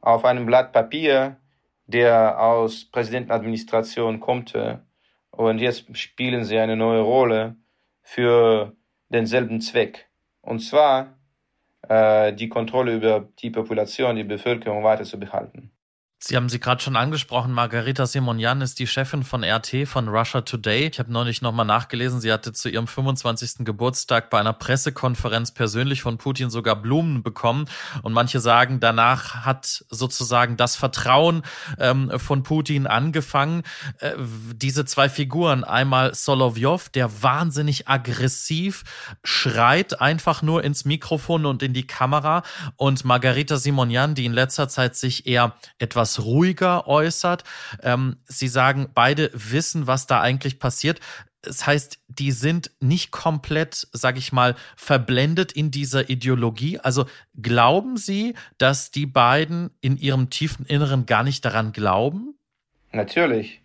auf 0.00 0.24
einem 0.24 0.46
Blatt 0.46 0.72
Papier, 0.72 1.36
der 1.86 2.40
aus 2.40 2.84
Präsidentenadministration 2.84 4.20
kommt. 4.20 4.54
Und 5.30 5.58
jetzt 5.58 5.96
spielen 5.96 6.44
sie 6.44 6.58
eine 6.58 6.76
neue 6.76 7.00
Rolle 7.00 7.56
für 8.02 8.76
denselben 9.08 9.60
Zweck. 9.60 10.08
Und 10.40 10.60
zwar 10.60 11.18
äh, 11.88 12.32
die 12.32 12.48
Kontrolle 12.48 12.94
über 12.94 13.28
die 13.38 13.50
Population, 13.50 14.16
die 14.16 14.24
Bevölkerung 14.24 14.84
weiter 14.84 15.04
zu 15.04 15.18
behalten. 15.18 15.70
Sie 16.26 16.36
haben 16.36 16.48
sie 16.48 16.58
gerade 16.58 16.82
schon 16.82 16.96
angesprochen. 16.96 17.52
Margarita 17.52 18.06
Simonian 18.06 18.62
ist 18.62 18.78
die 18.78 18.86
Chefin 18.86 19.24
von 19.24 19.44
RT, 19.44 19.86
von 19.86 20.08
Russia 20.08 20.40
Today. 20.40 20.88
Ich 20.90 20.98
habe 20.98 21.12
neulich 21.12 21.42
nochmal 21.42 21.66
nachgelesen. 21.66 22.18
Sie 22.18 22.32
hatte 22.32 22.54
zu 22.54 22.70
ihrem 22.70 22.86
25. 22.86 23.66
Geburtstag 23.66 24.30
bei 24.30 24.40
einer 24.40 24.54
Pressekonferenz 24.54 25.52
persönlich 25.52 26.00
von 26.00 26.16
Putin 26.16 26.48
sogar 26.48 26.76
Blumen 26.76 27.22
bekommen. 27.22 27.66
Und 28.00 28.14
manche 28.14 28.40
sagen, 28.40 28.80
danach 28.80 29.44
hat 29.44 29.84
sozusagen 29.90 30.56
das 30.56 30.76
Vertrauen 30.76 31.42
ähm, 31.78 32.10
von 32.18 32.42
Putin 32.42 32.86
angefangen. 32.86 33.62
Äh, 33.98 34.12
diese 34.54 34.86
zwei 34.86 35.10
Figuren, 35.10 35.62
einmal 35.62 36.14
Solovyov, 36.14 36.88
der 36.88 37.22
wahnsinnig 37.22 37.86
aggressiv 37.86 38.84
schreit 39.24 40.00
einfach 40.00 40.40
nur 40.40 40.64
ins 40.64 40.86
Mikrofon 40.86 41.44
und 41.44 41.62
in 41.62 41.74
die 41.74 41.86
Kamera. 41.86 42.44
Und 42.76 43.04
Margarita 43.04 43.58
Simonian, 43.58 44.14
die 44.14 44.24
in 44.24 44.32
letzter 44.32 44.70
Zeit 44.70 44.96
sich 44.96 45.26
eher 45.26 45.54
etwas 45.78 46.13
ruhiger 46.20 46.86
äußert. 46.86 47.44
Ähm, 47.82 48.16
sie 48.24 48.48
sagen, 48.48 48.88
beide 48.94 49.30
wissen, 49.32 49.86
was 49.86 50.06
da 50.06 50.20
eigentlich 50.20 50.58
passiert. 50.58 51.00
Das 51.42 51.66
heißt, 51.66 52.00
die 52.08 52.32
sind 52.32 52.70
nicht 52.80 53.10
komplett, 53.10 53.86
sag 53.92 54.16
ich 54.16 54.32
mal, 54.32 54.54
verblendet 54.76 55.52
in 55.52 55.70
dieser 55.70 56.08
Ideologie. 56.08 56.78
Also 56.78 57.04
glauben 57.40 57.96
Sie, 57.96 58.34
dass 58.58 58.90
die 58.90 59.06
beiden 59.06 59.70
in 59.80 59.98
ihrem 59.98 60.30
tiefen 60.30 60.64
Inneren 60.66 61.06
gar 61.06 61.22
nicht 61.22 61.44
daran 61.44 61.72
glauben? 61.72 62.34
Natürlich. 62.92 63.60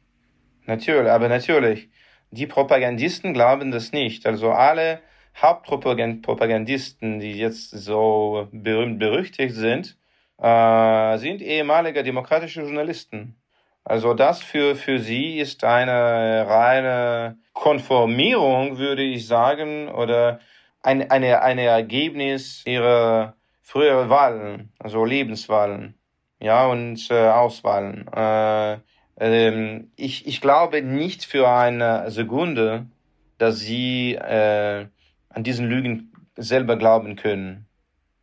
Natürlich, 0.66 1.10
aber 1.10 1.30
natürlich. 1.30 1.90
Die 2.32 2.48
Propagandisten 2.48 3.34
glauben 3.34 3.72
das 3.72 3.92
nicht. 3.92 4.26
Also 4.26 4.52
alle 4.52 5.02
Hauptpropagandisten, 5.38 7.20
die 7.20 7.34
jetzt 7.34 7.72
so 7.72 8.48
berühmt 8.52 9.00
berüchtigt 9.00 9.56
sind, 9.56 9.98
äh, 10.42 11.18
sind 11.18 11.42
ehemalige 11.42 12.04
demokratische 12.04 12.62
Journalisten. 12.62 13.36
Also 13.84 14.14
das 14.14 14.42
für, 14.42 14.76
für 14.76 15.00
sie 15.00 15.40
ist 15.40 15.64
eine 15.64 16.46
reine 16.48 17.38
Konformierung, 17.54 18.78
würde 18.78 19.04
ich 19.04 19.28
sagen, 19.28 19.90
oder 19.90 20.40
ein 20.82 21.10
eine, 21.12 21.42
eine 21.42 21.64
Ergebnis 21.64 22.64
ihrer 22.66 23.36
früheren 23.62 24.10
Wahlen, 24.10 24.72
also 24.80 25.06
Lebenswahlen, 25.06 25.96
ja, 26.40 26.68
und 26.68 27.10
äh, 27.12 27.30
Auswahlen. 27.30 28.08
Äh, 28.14 28.78
ähm, 29.20 29.92
ich, 29.96 30.26
ich 30.28 30.42
glaube 30.42 30.82
nicht 30.82 31.26
für 31.26 31.50
eine 31.50 32.10
Sekunde, 32.12 32.88
dass 33.38 33.60
sie 33.60 34.16
äh, 34.16 34.88
an 35.30 35.44
diesen 35.44 35.68
Lügen 35.68 36.14
selber 36.36 36.78
glauben 36.78 37.16
können. 37.16 37.68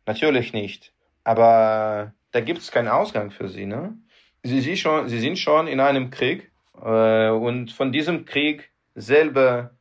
Natürlich 0.05 0.53
nicht. 0.53 0.93
Aber 1.27 2.13
da 2.31 2.39
gibt 2.39 2.59
es 2.59 2.71
keinen 2.71 2.87
Ausgang 2.87 3.31
für 3.31 3.49
sie. 3.49 3.65
Ne? 3.65 3.97
Sie, 4.43 4.61
sie, 4.61 4.77
schon, 4.77 5.09
sie 5.09 5.19
sind 5.19 5.37
schon 5.37 5.67
in 5.67 5.81
einem 5.81 6.09
Krieg 6.09 6.53
äh, 6.81 7.29
und 7.31 7.73
von 7.73 7.91
diesem 7.91 8.23
Krieg 8.23 8.71
selber 8.95 9.71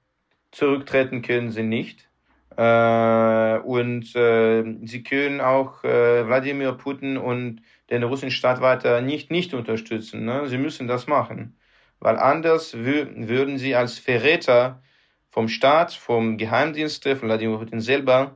zurücktreten 0.50 1.22
können 1.22 1.52
sie 1.52 1.62
nicht. 1.62 2.08
Äh, 2.56 3.58
und 3.58 4.16
äh, 4.16 4.64
sie 4.86 5.04
können 5.04 5.40
auch 5.40 5.84
äh, 5.84 6.26
Wladimir 6.26 6.72
Putin 6.72 7.16
und 7.16 7.62
den 7.90 8.02
russischen 8.02 8.32
Staat 8.32 8.60
weiter 8.60 9.00
nicht, 9.00 9.30
nicht 9.30 9.54
unterstützen. 9.54 10.24
Ne? 10.24 10.48
Sie 10.48 10.58
müssen 10.58 10.88
das 10.88 11.06
machen, 11.06 11.56
weil 12.00 12.16
anders 12.16 12.74
würden 12.74 13.58
sie 13.58 13.76
als 13.76 14.00
Verräter 14.00 14.82
vom 15.30 15.46
Staat, 15.46 15.92
vom 15.92 16.38
Geheimdienst, 16.38 17.04
von 17.04 17.28
Wladimir 17.28 17.58
Putin 17.58 17.80
selber 17.80 18.34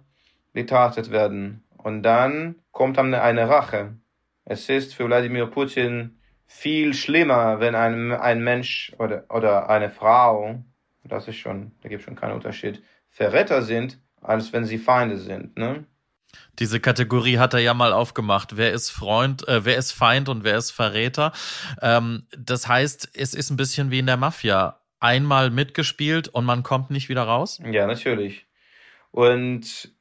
betrachtet 0.53 1.11
werden. 1.11 1.65
Und 1.83 2.03
dann 2.03 2.57
kommt 2.73 2.99
dann 2.99 3.15
eine 3.15 3.49
Rache. 3.49 3.95
Es 4.45 4.69
ist 4.69 4.95
für 4.95 5.07
Wladimir 5.07 5.47
Putin 5.47 6.19
viel 6.47 6.95
schlimmer, 6.95 7.61
wenn 7.61 7.75
ein, 7.75 8.13
ein 8.13 8.43
Mensch 8.43 8.93
oder, 8.99 9.25
oder 9.29 9.71
eine 9.71 9.89
Frau, 9.89 10.63
das 11.05 11.29
ist 11.29 11.37
schon, 11.37 11.73
da 11.83 11.89
gibt 11.89 12.01
es 12.01 12.05
schon 12.05 12.17
keinen 12.17 12.35
Unterschied, 12.35 12.83
Verräter 13.09 13.63
sind, 13.63 13.99
als 14.21 14.53
wenn 14.53 14.65
sie 14.65 14.79
Feinde 14.79 15.19
sind. 15.19 15.57
Ne? 15.57 15.85
Diese 16.59 16.81
Kategorie 16.81 17.39
hat 17.39 17.55
er 17.55 17.61
ja 17.61 17.73
mal 17.73 17.93
aufgemacht. 17.93 18.57
Wer 18.57 18.73
ist 18.73 18.91
Freund, 18.91 19.47
äh, 19.49 19.65
wer 19.65 19.77
ist 19.77 19.93
Feind 19.93 20.29
und 20.29 20.45
wer 20.45 20.57
ist 20.57 20.71
Verräter? 20.71 21.33
Ähm, 21.81 22.27
das 22.37 22.69
heißt, 22.69 23.11
es 23.15 23.35
ist 23.35 23.51
ein 23.51 23.57
bisschen 23.57 23.91
wie 23.91 24.01
in 24.01 24.07
der 24.07 24.17
Mafia. 24.17 24.81
Einmal 24.99 25.51
mitgespielt 25.51 26.29
und 26.29 26.45
man 26.45 26.63
kommt 26.63 26.91
nicht 26.91 27.09
wieder 27.09 27.23
raus? 27.23 27.59
Ja, 27.65 27.87
natürlich. 27.87 28.47
Und 29.13 29.93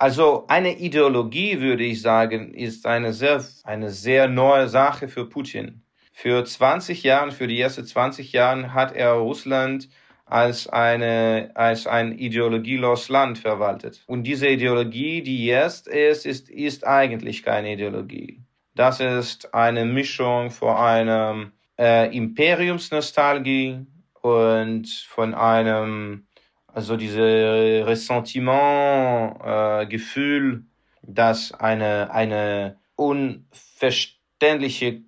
also 0.00 0.46
eine 0.48 0.78
Ideologie, 0.78 1.60
würde 1.60 1.84
ich 1.84 2.00
sagen, 2.00 2.54
ist 2.54 2.86
eine 2.86 3.12
sehr, 3.12 3.44
eine 3.64 3.90
sehr 3.90 4.28
neue 4.28 4.66
Sache 4.68 5.08
für 5.08 5.28
Putin. 5.28 5.82
Für 6.12 6.42
20 6.42 7.02
Jahre, 7.02 7.32
für 7.32 7.46
die 7.46 7.60
ersten 7.60 7.84
20 7.84 8.32
Jahre 8.32 8.72
hat 8.72 8.92
er 8.92 9.12
Russland 9.12 9.90
als, 10.24 10.68
eine, 10.68 11.50
als 11.54 11.86
ein 11.86 12.18
ideologielos 12.18 13.10
Land 13.10 13.38
verwaltet. 13.38 14.02
Und 14.06 14.22
diese 14.22 14.48
Ideologie, 14.48 15.22
die 15.22 15.44
jetzt 15.44 15.86
ist, 15.86 16.24
ist, 16.24 16.48
ist 16.48 16.86
eigentlich 16.86 17.42
keine 17.42 17.74
Ideologie. 17.74 18.40
Das 18.74 19.00
ist 19.00 19.52
eine 19.52 19.84
Mischung 19.84 20.50
von 20.50 20.76
einer 20.76 21.50
äh, 21.78 22.16
Imperiumsnostalgie 22.16 23.84
und 24.22 24.88
von 25.08 25.34
einem, 25.34 26.26
also 26.74 26.96
diese 26.96 27.84
Ressentiment-Gefühl, 27.86 30.54
äh, 30.54 30.58
dass 31.02 31.52
eine, 31.52 32.12
eine 32.12 32.78
unverständliche, 32.96 35.02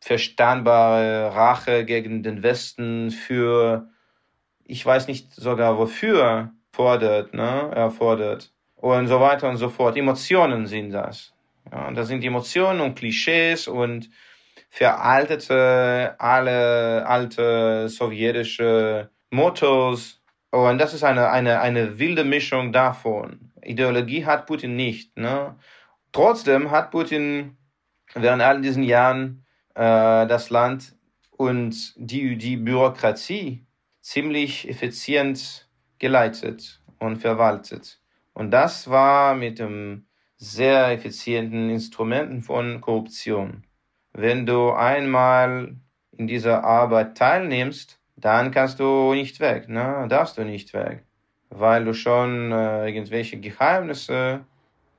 verstandbare 0.00 1.34
Rache 1.34 1.84
gegen 1.84 2.22
den 2.22 2.42
Westen 2.42 3.10
für 3.10 3.88
ich 4.64 4.86
weiß 4.86 5.06
nicht 5.06 5.34
sogar 5.34 5.76
wofür 5.76 6.52
fordert, 6.72 7.34
ne, 7.34 7.70
er 7.74 7.90
fordert. 7.90 8.50
Und 8.76 9.06
so 9.06 9.20
weiter 9.20 9.50
und 9.50 9.58
so 9.58 9.68
fort. 9.68 9.98
Emotionen 9.98 10.66
sind 10.66 10.92
das. 10.92 11.34
Ja, 11.70 11.90
das 11.92 12.08
sind 12.08 12.24
Emotionen 12.24 12.80
und 12.80 12.94
Klischees 12.94 13.68
und 13.68 14.08
veraltete, 14.70 16.14
alle 16.18 17.06
alte 17.06 17.90
sowjetische 17.90 19.10
Mottos. 19.30 20.21
Und 20.52 20.76
das 20.76 20.92
ist 20.92 21.02
eine, 21.02 21.30
eine, 21.30 21.60
eine 21.60 21.98
wilde 21.98 22.24
Mischung 22.24 22.72
davon. 22.72 23.52
Ideologie 23.62 24.26
hat 24.26 24.44
Putin 24.46 24.76
nicht. 24.76 25.16
Ne? 25.16 25.56
Trotzdem 26.12 26.70
hat 26.70 26.90
Putin 26.90 27.56
während 28.14 28.42
all 28.42 28.60
diesen 28.60 28.82
Jahren 28.82 29.46
äh, 29.74 30.26
das 30.26 30.50
Land 30.50 30.94
und 31.30 31.94
die, 31.96 32.36
die 32.36 32.58
Bürokratie 32.58 33.64
ziemlich 34.02 34.68
effizient 34.68 35.70
geleitet 35.98 36.82
und 36.98 37.16
verwaltet. 37.16 37.98
Und 38.34 38.50
das 38.50 38.90
war 38.90 39.34
mit 39.34 39.58
dem 39.58 40.04
sehr 40.36 40.90
effizienten 40.90 41.70
Instrumenten 41.70 42.42
von 42.42 42.82
Korruption. 42.82 43.64
Wenn 44.12 44.44
du 44.44 44.70
einmal 44.72 45.76
in 46.10 46.26
dieser 46.26 46.62
Arbeit 46.62 47.16
teilnimmst, 47.16 48.01
dann 48.16 48.50
kannst 48.50 48.80
du 48.80 49.14
nicht 49.14 49.40
weg, 49.40 49.68
ne? 49.68 50.06
darfst 50.08 50.38
du 50.38 50.44
nicht 50.44 50.72
weg, 50.74 51.04
weil 51.50 51.84
du 51.84 51.94
schon 51.94 52.52
äh, 52.52 52.86
irgendwelche 52.88 53.38
Geheimnisse 53.40 54.44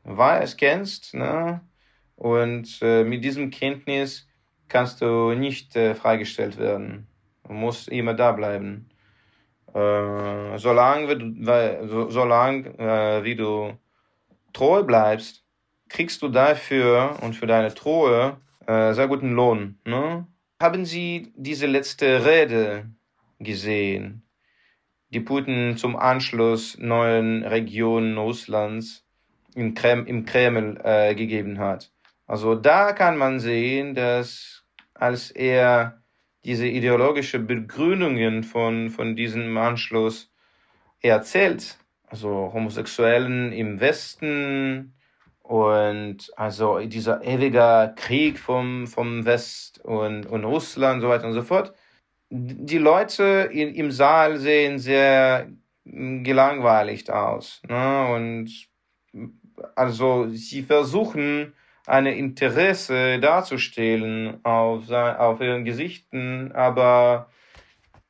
weißt, 0.04 0.58
kennst, 0.58 1.13
ne? 1.13 1.62
und 2.15 2.80
äh, 2.82 3.04
mit 3.04 3.23
diesem 3.23 3.49
Kenntnis 3.49 4.28
kannst 4.67 5.02
du 5.02 5.34
nicht 5.34 5.76
äh, 5.76 5.95
freigestellt 5.95 6.58
werden. 6.58 7.08
Du 7.47 7.54
musst 7.54 7.89
immer 7.89 8.13
da 8.13 8.32
bleiben. 8.32 8.89
Äh, 9.73 10.58
solange, 10.58 11.08
weil, 11.45 11.88
so, 11.88 12.10
solange 12.10 12.69
äh, 12.78 13.23
wie 13.23 13.36
du 13.36 13.73
treu 14.54 14.84
bleibst, 14.84 15.43
kriegst 15.89 16.21
du 16.21 16.28
dafür 16.30 17.17
und 17.21 17.36
für 17.36 17.47
deine 17.47 17.73
Treue 17.73 18.38
äh, 18.67 18.93
sehr 18.93 19.08
guten 19.08 19.34
Lohn. 19.34 19.80
Ne? 19.86 20.28
Haben 20.62 20.86
Sie 20.86 21.34
diese 21.36 21.67
letzte 21.67 22.26
Rede 22.26 22.89
gesehen, 23.39 24.24
die 25.10 25.19
Putin 25.19 25.78
zum 25.78 25.96
Anschluss 25.96 26.78
neuen 26.80 27.43
Regionen 27.43 28.17
Russlands 28.17 29.06
im, 29.56 29.74
Krem 29.74 30.06
im 30.06 30.26
Kreml 30.26 30.80
äh, 30.84 31.15
gegeben 31.15 31.60
hat? 31.60 31.91
Also 32.26 32.56
da 32.56 32.93
kann 32.93 33.17
man 33.17 33.39
sehen, 33.39 33.96
dass 33.96 34.63
als 34.93 35.32
er 35.32 36.02
diese 36.46 36.67
ideologische 36.67 37.39
Begründungen 37.39 38.43
von, 38.43 38.89
von 38.89 39.15
diesem 39.15 39.58
Anschluss 39.58 40.32
erzählt. 41.02 41.78
Also 42.08 42.52
Homosexuellen 42.54 43.52
im 43.54 43.80
Westen 43.80 44.93
und 45.41 46.32
also 46.36 46.80
dieser 46.80 47.24
ewige 47.24 47.93
Krieg 47.96 48.39
vom, 48.39 48.88
vom 48.88 49.26
West 49.26 49.84
und, 49.84 50.26
und 50.26 50.46
Russland 50.46 50.96
und 50.96 51.02
so 51.02 51.10
weiter 51.10 51.28
und 51.28 51.34
so 51.34 51.41
fort. 51.41 51.74
Die 52.36 52.80
Leute 52.80 53.48
in, 53.52 53.76
im 53.76 53.91
Saal 53.91 54.39
sehen 54.39 54.80
sehr 54.80 55.52
gelangweiligt 55.86 57.12
aus. 57.12 57.62
Ne? 57.69 58.08
Und 58.12 58.50
also 59.76 60.28
sie 60.30 60.63
versuchen 60.63 61.54
eine 61.86 62.15
Interesse 62.15 63.19
darzustellen 63.19 64.43
auf, 64.43 64.89
auf 64.89 65.41
ihren 65.41 65.63
Gesichten, 65.63 66.52
aber 66.54 67.30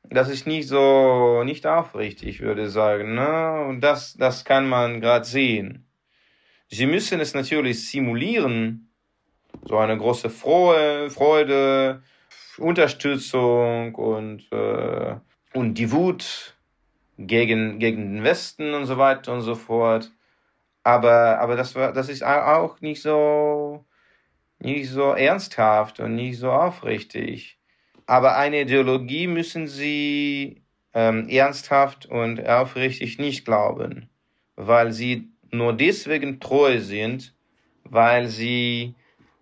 das 0.04 0.30
ist 0.30 0.46
nicht 0.46 0.68
so, 0.68 1.42
nicht 1.44 1.66
aufrichtig, 1.66 2.40
würde 2.40 2.64
ich 2.64 2.70
sagen. 2.70 3.14
Ne? 3.14 3.66
Und 3.68 3.82
das, 3.82 4.14
das 4.14 4.46
kann 4.46 4.66
man 4.66 5.02
gerade 5.02 5.26
sehen. 5.26 5.86
Sie 6.68 6.86
müssen 6.86 7.20
es 7.20 7.34
natürlich 7.34 7.90
simulieren, 7.90 8.88
so 9.66 9.76
eine 9.76 9.98
große 9.98 10.30
Freude 10.30 12.02
Unterstützung 12.58 13.94
und, 13.94 14.50
äh, 14.52 15.16
und 15.52 15.74
die 15.74 15.92
Wut 15.92 16.56
gegen, 17.18 17.78
gegen 17.78 18.14
den 18.14 18.24
Westen 18.24 18.74
und 18.74 18.86
so 18.86 18.98
weiter 18.98 19.32
und 19.32 19.42
so 19.42 19.54
fort. 19.54 20.10
Aber, 20.82 21.38
aber 21.40 21.56
das 21.56 21.74
war, 21.74 21.92
das 21.92 22.08
ist 22.08 22.22
auch 22.22 22.80
nicht 22.80 23.02
so, 23.02 23.84
nicht 24.58 24.90
so 24.90 25.12
ernsthaft 25.12 26.00
und 26.00 26.14
nicht 26.14 26.38
so 26.38 26.50
aufrichtig. 26.50 27.58
Aber 28.06 28.36
eine 28.36 28.62
Ideologie 28.62 29.26
müssen 29.26 29.66
sie 29.66 30.62
ähm, 30.92 31.28
ernsthaft 31.28 32.06
und 32.06 32.46
aufrichtig 32.46 33.18
nicht 33.18 33.44
glauben, 33.44 34.10
weil 34.56 34.92
sie 34.92 35.30
nur 35.50 35.72
deswegen 35.72 36.40
treu 36.40 36.80
sind, 36.80 37.34
weil 37.84 38.28
sie 38.28 38.94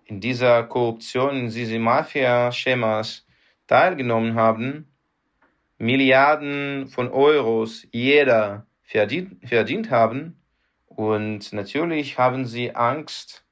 in 0.04 0.20
dieser 0.20 0.64
Korruption, 0.64 1.36
in 1.36 1.50
diesen 1.50 1.82
Mafia-Schemas 1.82 3.26
teilgenommen 3.66 4.34
haben, 4.34 4.88
Milliarden 5.78 6.86
von 6.88 7.10
Euros 7.10 7.86
jeder 7.90 8.66
verdient, 8.82 9.48
verdient 9.48 9.90
haben 9.90 10.36
und 10.86 11.52
natürlich 11.52 12.18
haben 12.18 12.44
sie 12.44 12.74
Angst, 12.74 13.44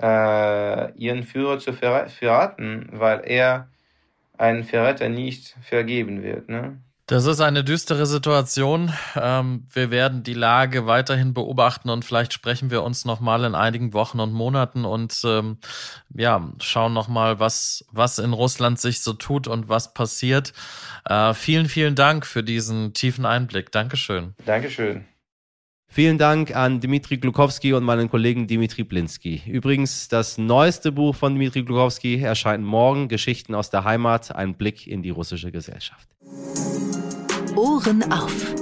äh, 0.00 0.92
ihren 0.92 1.24
Führer 1.24 1.58
zu 1.58 1.72
verraten, 1.72 2.88
weil 2.92 3.22
er 3.24 3.68
einen 4.36 4.64
Verräter 4.64 5.08
nicht 5.08 5.56
vergeben 5.62 6.22
wird. 6.22 6.48
Ne? 6.48 6.78
Das 7.08 7.24
ist 7.24 7.40
eine 7.40 7.62
düstere 7.62 8.04
Situation. 8.04 8.92
Ähm, 9.14 9.68
wir 9.72 9.92
werden 9.92 10.24
die 10.24 10.34
Lage 10.34 10.86
weiterhin 10.86 11.34
beobachten 11.34 11.88
und 11.88 12.04
vielleicht 12.04 12.32
sprechen 12.32 12.72
wir 12.72 12.82
uns 12.82 13.04
nochmal 13.04 13.44
in 13.44 13.54
einigen 13.54 13.92
Wochen 13.92 14.18
und 14.18 14.32
Monaten 14.32 14.84
und 14.84 15.20
ähm, 15.24 15.58
ja, 16.12 16.50
schauen 16.60 16.92
nochmal, 16.94 17.38
was, 17.38 17.84
was 17.92 18.18
in 18.18 18.32
Russland 18.32 18.80
sich 18.80 19.02
so 19.02 19.12
tut 19.12 19.46
und 19.46 19.68
was 19.68 19.94
passiert. 19.94 20.52
Äh, 21.04 21.32
vielen, 21.32 21.68
vielen 21.68 21.94
Dank 21.94 22.26
für 22.26 22.42
diesen 22.42 22.92
tiefen 22.92 23.24
Einblick. 23.24 23.70
Dankeschön. 23.70 24.34
Dankeschön. 24.44 25.06
Vielen 25.96 26.18
Dank 26.18 26.54
an 26.54 26.78
Dimitri 26.80 27.16
Glukowski 27.16 27.72
und 27.72 27.82
meinen 27.82 28.10
Kollegen 28.10 28.46
Dimitri 28.46 28.84
Blinski. 28.84 29.40
Übrigens, 29.46 30.08
das 30.08 30.36
neueste 30.36 30.92
Buch 30.92 31.14
von 31.14 31.32
Dimitri 31.32 31.62
Glukowski 31.62 32.20
erscheint 32.20 32.62
morgen, 32.62 33.08
Geschichten 33.08 33.54
aus 33.54 33.70
der 33.70 33.84
Heimat, 33.84 34.36
ein 34.36 34.56
Blick 34.56 34.86
in 34.86 35.02
die 35.02 35.08
russische 35.08 35.50
Gesellschaft. 35.50 36.06
Ohren 37.56 38.12
auf. 38.12 38.54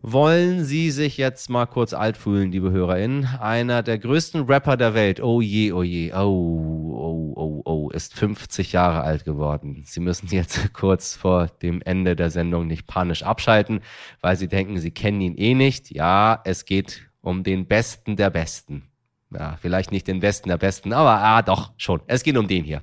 Wollen 0.00 0.64
Sie 0.64 0.90
sich 0.90 1.18
jetzt 1.18 1.50
mal 1.50 1.66
kurz 1.66 1.92
alt 1.92 2.16
fühlen, 2.16 2.50
liebe 2.50 2.70
HörerInnen? 2.70 3.26
Einer 3.42 3.82
der 3.82 3.98
größten 3.98 4.46
Rapper 4.46 4.78
der 4.78 4.94
Welt, 4.94 5.20
oh 5.22 5.42
je, 5.42 5.72
oh 5.72 5.82
je, 5.82 6.14
oh, 6.14 6.16
oh, 6.16 7.32
oh, 7.36 7.51
oh, 7.64 7.90
ist 7.90 8.14
50 8.14 8.72
Jahre 8.72 9.02
alt 9.02 9.24
geworden. 9.24 9.82
Sie 9.84 10.00
müssen 10.00 10.28
jetzt 10.28 10.72
kurz 10.74 11.16
vor 11.16 11.46
dem 11.46 11.82
Ende 11.82 12.16
der 12.16 12.30
Sendung 12.30 12.66
nicht 12.66 12.86
panisch 12.86 13.22
abschalten, 13.22 13.80
weil 14.20 14.36
Sie 14.36 14.48
denken, 14.48 14.78
Sie 14.78 14.90
kennen 14.90 15.20
ihn 15.20 15.36
eh 15.36 15.54
nicht. 15.54 15.90
Ja, 15.90 16.40
es 16.44 16.64
geht 16.64 17.08
um 17.20 17.42
den 17.42 17.66
Besten 17.66 18.16
der 18.16 18.30
Besten. 18.30 18.88
Ja, 19.30 19.56
vielleicht 19.60 19.92
nicht 19.92 20.06
den 20.06 20.20
Besten 20.20 20.48
der 20.48 20.58
Besten, 20.58 20.92
aber 20.92 21.18
ah, 21.18 21.42
doch, 21.42 21.72
schon. 21.76 22.02
Es 22.06 22.22
geht 22.22 22.36
um 22.36 22.48
den 22.48 22.64
hier. 22.64 22.82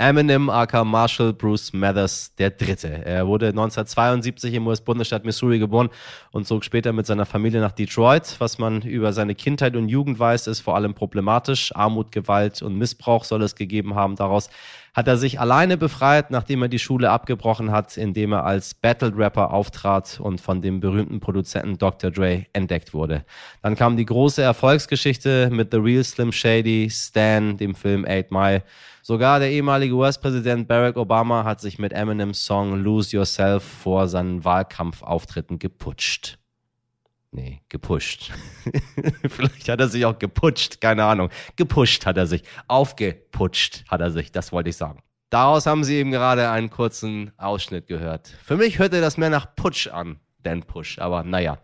Eminem 0.00 0.48
aka 0.48 0.82
Marshall 0.82 1.34
Bruce 1.34 1.74
Mathers 1.74 2.34
der 2.36 2.48
Dritte. 2.48 3.04
Er 3.04 3.26
wurde 3.26 3.48
1972 3.48 4.54
im 4.54 4.66
US-Bundesstaat 4.66 5.26
Missouri 5.26 5.58
geboren 5.58 5.90
und 6.30 6.46
zog 6.46 6.64
später 6.64 6.94
mit 6.94 7.04
seiner 7.04 7.26
Familie 7.26 7.60
nach 7.60 7.72
Detroit. 7.72 8.36
Was 8.38 8.58
man 8.58 8.80
über 8.80 9.12
seine 9.12 9.34
Kindheit 9.34 9.76
und 9.76 9.90
Jugend 9.90 10.18
weiß, 10.18 10.46
ist 10.46 10.60
vor 10.60 10.74
allem 10.74 10.94
problematisch. 10.94 11.76
Armut, 11.76 12.12
Gewalt 12.12 12.62
und 12.62 12.76
Missbrauch 12.76 13.24
soll 13.24 13.42
es 13.42 13.54
gegeben 13.54 13.94
haben. 13.94 14.16
Daraus 14.16 14.48
hat 14.94 15.06
er 15.06 15.16
sich 15.16 15.38
alleine 15.38 15.76
befreit, 15.76 16.30
nachdem 16.30 16.62
er 16.62 16.68
die 16.68 16.78
Schule 16.78 17.10
abgebrochen 17.10 17.70
hat, 17.70 17.96
indem 17.96 18.32
er 18.32 18.44
als 18.44 18.74
Battle-Rapper 18.74 19.52
auftrat 19.52 20.18
und 20.20 20.40
von 20.40 20.62
dem 20.62 20.80
berühmten 20.80 21.20
Produzenten 21.20 21.78
Dr. 21.78 22.10
Dre 22.10 22.46
entdeckt 22.52 22.92
wurde. 22.92 23.24
Dann 23.62 23.76
kam 23.76 23.96
die 23.96 24.06
große 24.06 24.42
Erfolgsgeschichte 24.42 25.50
mit 25.52 25.70
The 25.72 25.78
Real 25.78 26.02
Slim 26.02 26.32
Shady, 26.32 26.88
Stan, 26.90 27.56
dem 27.56 27.74
Film 27.74 28.04
Eight 28.04 28.30
Mile. 28.32 28.62
Sogar 29.02 29.38
der 29.38 29.50
ehemalige 29.50 29.94
US-Präsident 29.94 30.68
Barack 30.68 30.96
Obama 30.96 31.44
hat 31.44 31.60
sich 31.60 31.78
mit 31.78 31.92
Eminems 31.92 32.44
Song 32.44 32.82
Lose 32.82 33.16
Yourself 33.16 33.62
vor 33.62 34.08
seinen 34.08 34.44
Wahlkampfauftritten 34.44 35.58
geputscht. 35.58 36.38
Nee, 37.32 37.62
gepusht. 37.68 38.32
Vielleicht 39.28 39.68
hat 39.68 39.80
er 39.80 39.88
sich 39.88 40.04
auch 40.04 40.18
geputscht, 40.18 40.80
keine 40.80 41.04
Ahnung. 41.04 41.30
Gepusht 41.56 42.04
hat 42.04 42.16
er 42.16 42.26
sich. 42.26 42.42
Aufgeputscht 42.66 43.84
hat 43.88 44.00
er 44.00 44.10
sich, 44.10 44.32
das 44.32 44.52
wollte 44.52 44.70
ich 44.70 44.76
sagen. 44.76 45.02
Daraus 45.30 45.66
haben 45.66 45.84
Sie 45.84 45.94
eben 45.94 46.10
gerade 46.10 46.50
einen 46.50 46.70
kurzen 46.70 47.30
Ausschnitt 47.38 47.86
gehört. 47.86 48.28
Für 48.42 48.56
mich 48.56 48.80
hörte 48.80 49.00
das 49.00 49.16
mehr 49.16 49.30
nach 49.30 49.54
Putsch 49.54 49.86
an, 49.86 50.18
denn 50.44 50.64
Push. 50.64 50.98
Aber 50.98 51.22
naja. 51.22 51.58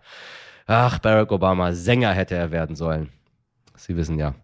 Ach, 0.67 1.01
Barack 1.01 1.33
Obama, 1.33 1.73
Sänger 1.73 2.13
hätte 2.13 2.37
er 2.37 2.53
werden 2.53 2.77
sollen. 2.77 3.13
Sie 3.77 3.97
wissen 3.97 4.19
ja, 4.19 4.35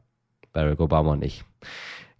Barack 0.53 0.81
Obama 0.81 1.13
und 1.13 1.25
ich. 1.25 1.45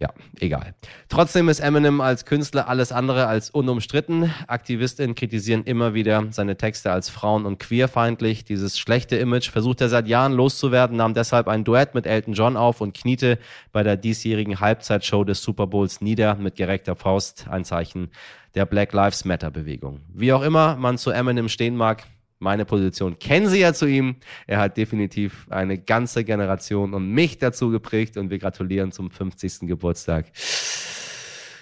Ja, 0.03 0.09
egal. 0.41 0.75
Trotzdem 1.09 1.49
ist 1.49 1.61
Eminem 1.61 2.01
als 2.01 2.25
Künstler 2.25 2.69
alles 2.69 2.91
andere 2.91 3.29
als 3.29 3.51
unumstritten. 3.51 4.35
Aktivistinnen 4.49 5.15
kritisieren 5.15 5.63
immer 5.63 5.95
wieder 5.95 6.25
seine 6.31 6.57
Texte 6.57 6.91
als 6.91 7.09
frauen- 7.09 7.47
und 7.47 7.61
queerfeindlich. 7.61 8.45
Dieses 8.45 8.81
schlechte 8.81 9.15
Image 9.15 9.49
versucht 9.51 9.81
er 9.81 9.89
seit 9.89 10.09
Jahren 10.09 10.33
loszuwerden, 10.33 10.97
nahm 10.97 11.15
deshalb 11.15 11.47
ein 11.47 11.63
Duett 11.63 11.95
mit 11.95 12.07
Elton 12.07 12.35
John 12.35 12.57
auf 12.57 12.81
und 12.81 12.95
kniete 12.95 13.39
bei 13.71 13.85
der 13.85 13.97
diesjährigen 13.97 14.59
Halbzeitshow 14.59 15.23
des 15.23 15.41
Super 15.41 15.69
Bowls 15.69 16.01
nieder 16.01 16.35
mit 16.35 16.57
gereckter 16.57 16.97
Faust, 16.97 17.47
ein 17.49 17.65
Zeichen 17.65 18.11
der 18.57 18.67
Black 18.67 18.93
Lives 18.93 19.25
Matter 19.25 19.53
Bewegung. 19.53 20.01
Wie 20.13 20.33
auch 20.33 20.43
immer 20.43 20.75
man 20.75 20.99
zu 20.99 21.13
Eminem 21.13 21.49
stehen 21.49 21.77
mag, 21.77 22.03
meine 22.43 22.65
Position 22.65 23.19
kennen 23.19 23.49
Sie 23.49 23.61
ja 23.61 23.73
zu 23.73 23.87
ihm. 23.87 24.17
Er 24.47 24.59
hat 24.59 24.77
definitiv 24.77 25.47
eine 25.49 25.79
ganze 25.79 26.25
Generation 26.25 26.93
und 26.93 27.09
mich 27.09 27.39
dazu 27.39 27.71
geprägt 27.71 28.17
und 28.17 28.31
wir 28.31 28.39
gratulieren 28.39 28.93
zum 28.93 29.11
50. 29.11 29.61
Geburtstag. 29.61 30.27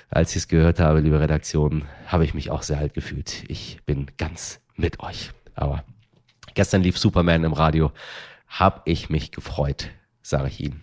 Als 0.09 0.31
ich 0.31 0.37
es 0.37 0.49
gehört 0.49 0.81
habe, 0.81 1.01
liebe 1.01 1.21
Redaktion, 1.21 1.85
habe 2.07 2.25
ich 2.25 2.35
mich 2.35 2.51
auch 2.51 2.62
sehr 2.62 2.79
alt 2.79 2.95
gefühlt. 2.95 3.45
Ich 3.49 3.79
bin 3.87 4.07
ganz 4.16 4.61
mit 4.75 5.01
euch. 5.01 5.31
Aber 5.55 5.85
gestern 6.55 6.83
lief 6.83 6.99
Superman 6.99 7.45
im 7.45 7.53
Radio. 7.53 7.93
Hab 8.49 8.83
ich 8.87 9.11
mich 9.11 9.31
gefreut, 9.31 9.90
sage 10.23 10.49
ich 10.49 10.61
Ihnen. 10.61 10.83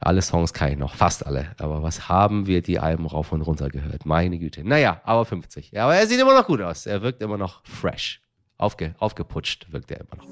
Alle 0.00 0.22
Songs 0.22 0.52
kann 0.52 0.72
ich 0.72 0.78
noch, 0.78 0.94
fast 0.94 1.24
alle. 1.24 1.54
Aber 1.58 1.82
was 1.82 2.08
haben 2.08 2.46
wir 2.46 2.62
die 2.62 2.78
Alben 2.80 3.06
rauf 3.06 3.32
und 3.32 3.42
runter 3.42 3.68
gehört? 3.68 4.06
Meine 4.06 4.38
Güte. 4.38 4.64
Naja, 4.64 5.00
aber 5.04 5.24
50. 5.24 5.70
Ja, 5.70 5.84
aber 5.84 5.94
er 5.94 6.06
sieht 6.06 6.20
immer 6.20 6.34
noch 6.34 6.46
gut 6.46 6.60
aus. 6.60 6.86
Er 6.86 7.02
wirkt 7.02 7.22
immer 7.22 7.38
noch 7.38 7.64
fresh. 7.64 8.20
Aufge, 8.60 8.94
aufgeputscht 8.98 9.72
wirkt 9.72 9.90
er 9.90 10.00
immer 10.00 10.16
noch. 10.16 10.26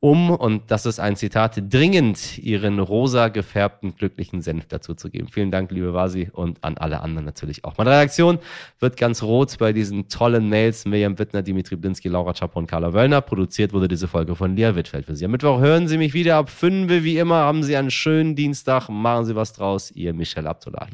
um, 0.03 0.31
und 0.31 0.69
das 0.69 0.85
ist 0.85 0.99
ein 0.99 1.15
Zitat, 1.15 1.63
dringend 1.73 2.37
Ihren 2.37 2.79
rosa 2.79 3.29
gefärbten 3.29 3.95
glücklichen 3.95 4.41
Senf 4.41 4.65
dazu 4.67 4.95
zu 4.95 5.09
geben. 5.09 5.29
Vielen 5.29 5.49
Dank, 5.49 5.71
liebe 5.71 5.93
Vasi, 5.93 6.29
und 6.33 6.61
an 6.61 6.77
alle 6.77 6.99
anderen 6.99 7.23
natürlich 7.23 7.63
auch. 7.63 7.77
Meine 7.77 7.91
Redaktion 7.91 8.39
wird 8.81 8.97
ganz 8.97 9.23
rot 9.23 9.57
bei 9.59 9.71
diesen 9.71 10.09
tollen 10.09 10.49
Mails. 10.49 10.83
Miriam 10.83 11.17
Wittner, 11.19 11.41
Dimitri 11.41 11.77
Blinski, 11.77 12.09
Laura 12.09 12.33
Czapo 12.33 12.59
und 12.59 12.67
Carla 12.67 12.93
Wöllner. 12.93 13.21
Produziert 13.21 13.71
wurde 13.71 13.87
diese 13.87 14.09
Folge 14.09 14.35
von 14.35 14.57
Lia 14.57 14.75
Wittfeld 14.75 15.05
für 15.05 15.15
Sie. 15.15 15.23
Am 15.23 15.31
Mittwoch 15.31 15.61
hören 15.61 15.87
Sie 15.87 15.97
mich 15.97 16.13
wieder 16.13 16.35
ab 16.35 16.49
5. 16.49 16.91
Wie 17.01 17.17
immer 17.17 17.35
haben 17.35 17.63
Sie 17.63 17.77
einen 17.77 17.89
schönen 17.89 18.35
Dienstag. 18.35 18.89
Machen 18.89 19.23
Sie 19.23 19.37
was 19.37 19.53
draus. 19.53 19.89
Ihr 19.91 20.13
Michel 20.13 20.47
Abdullahi. 20.47 20.91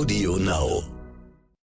Audio 0.00 0.36
Now. 0.36 0.89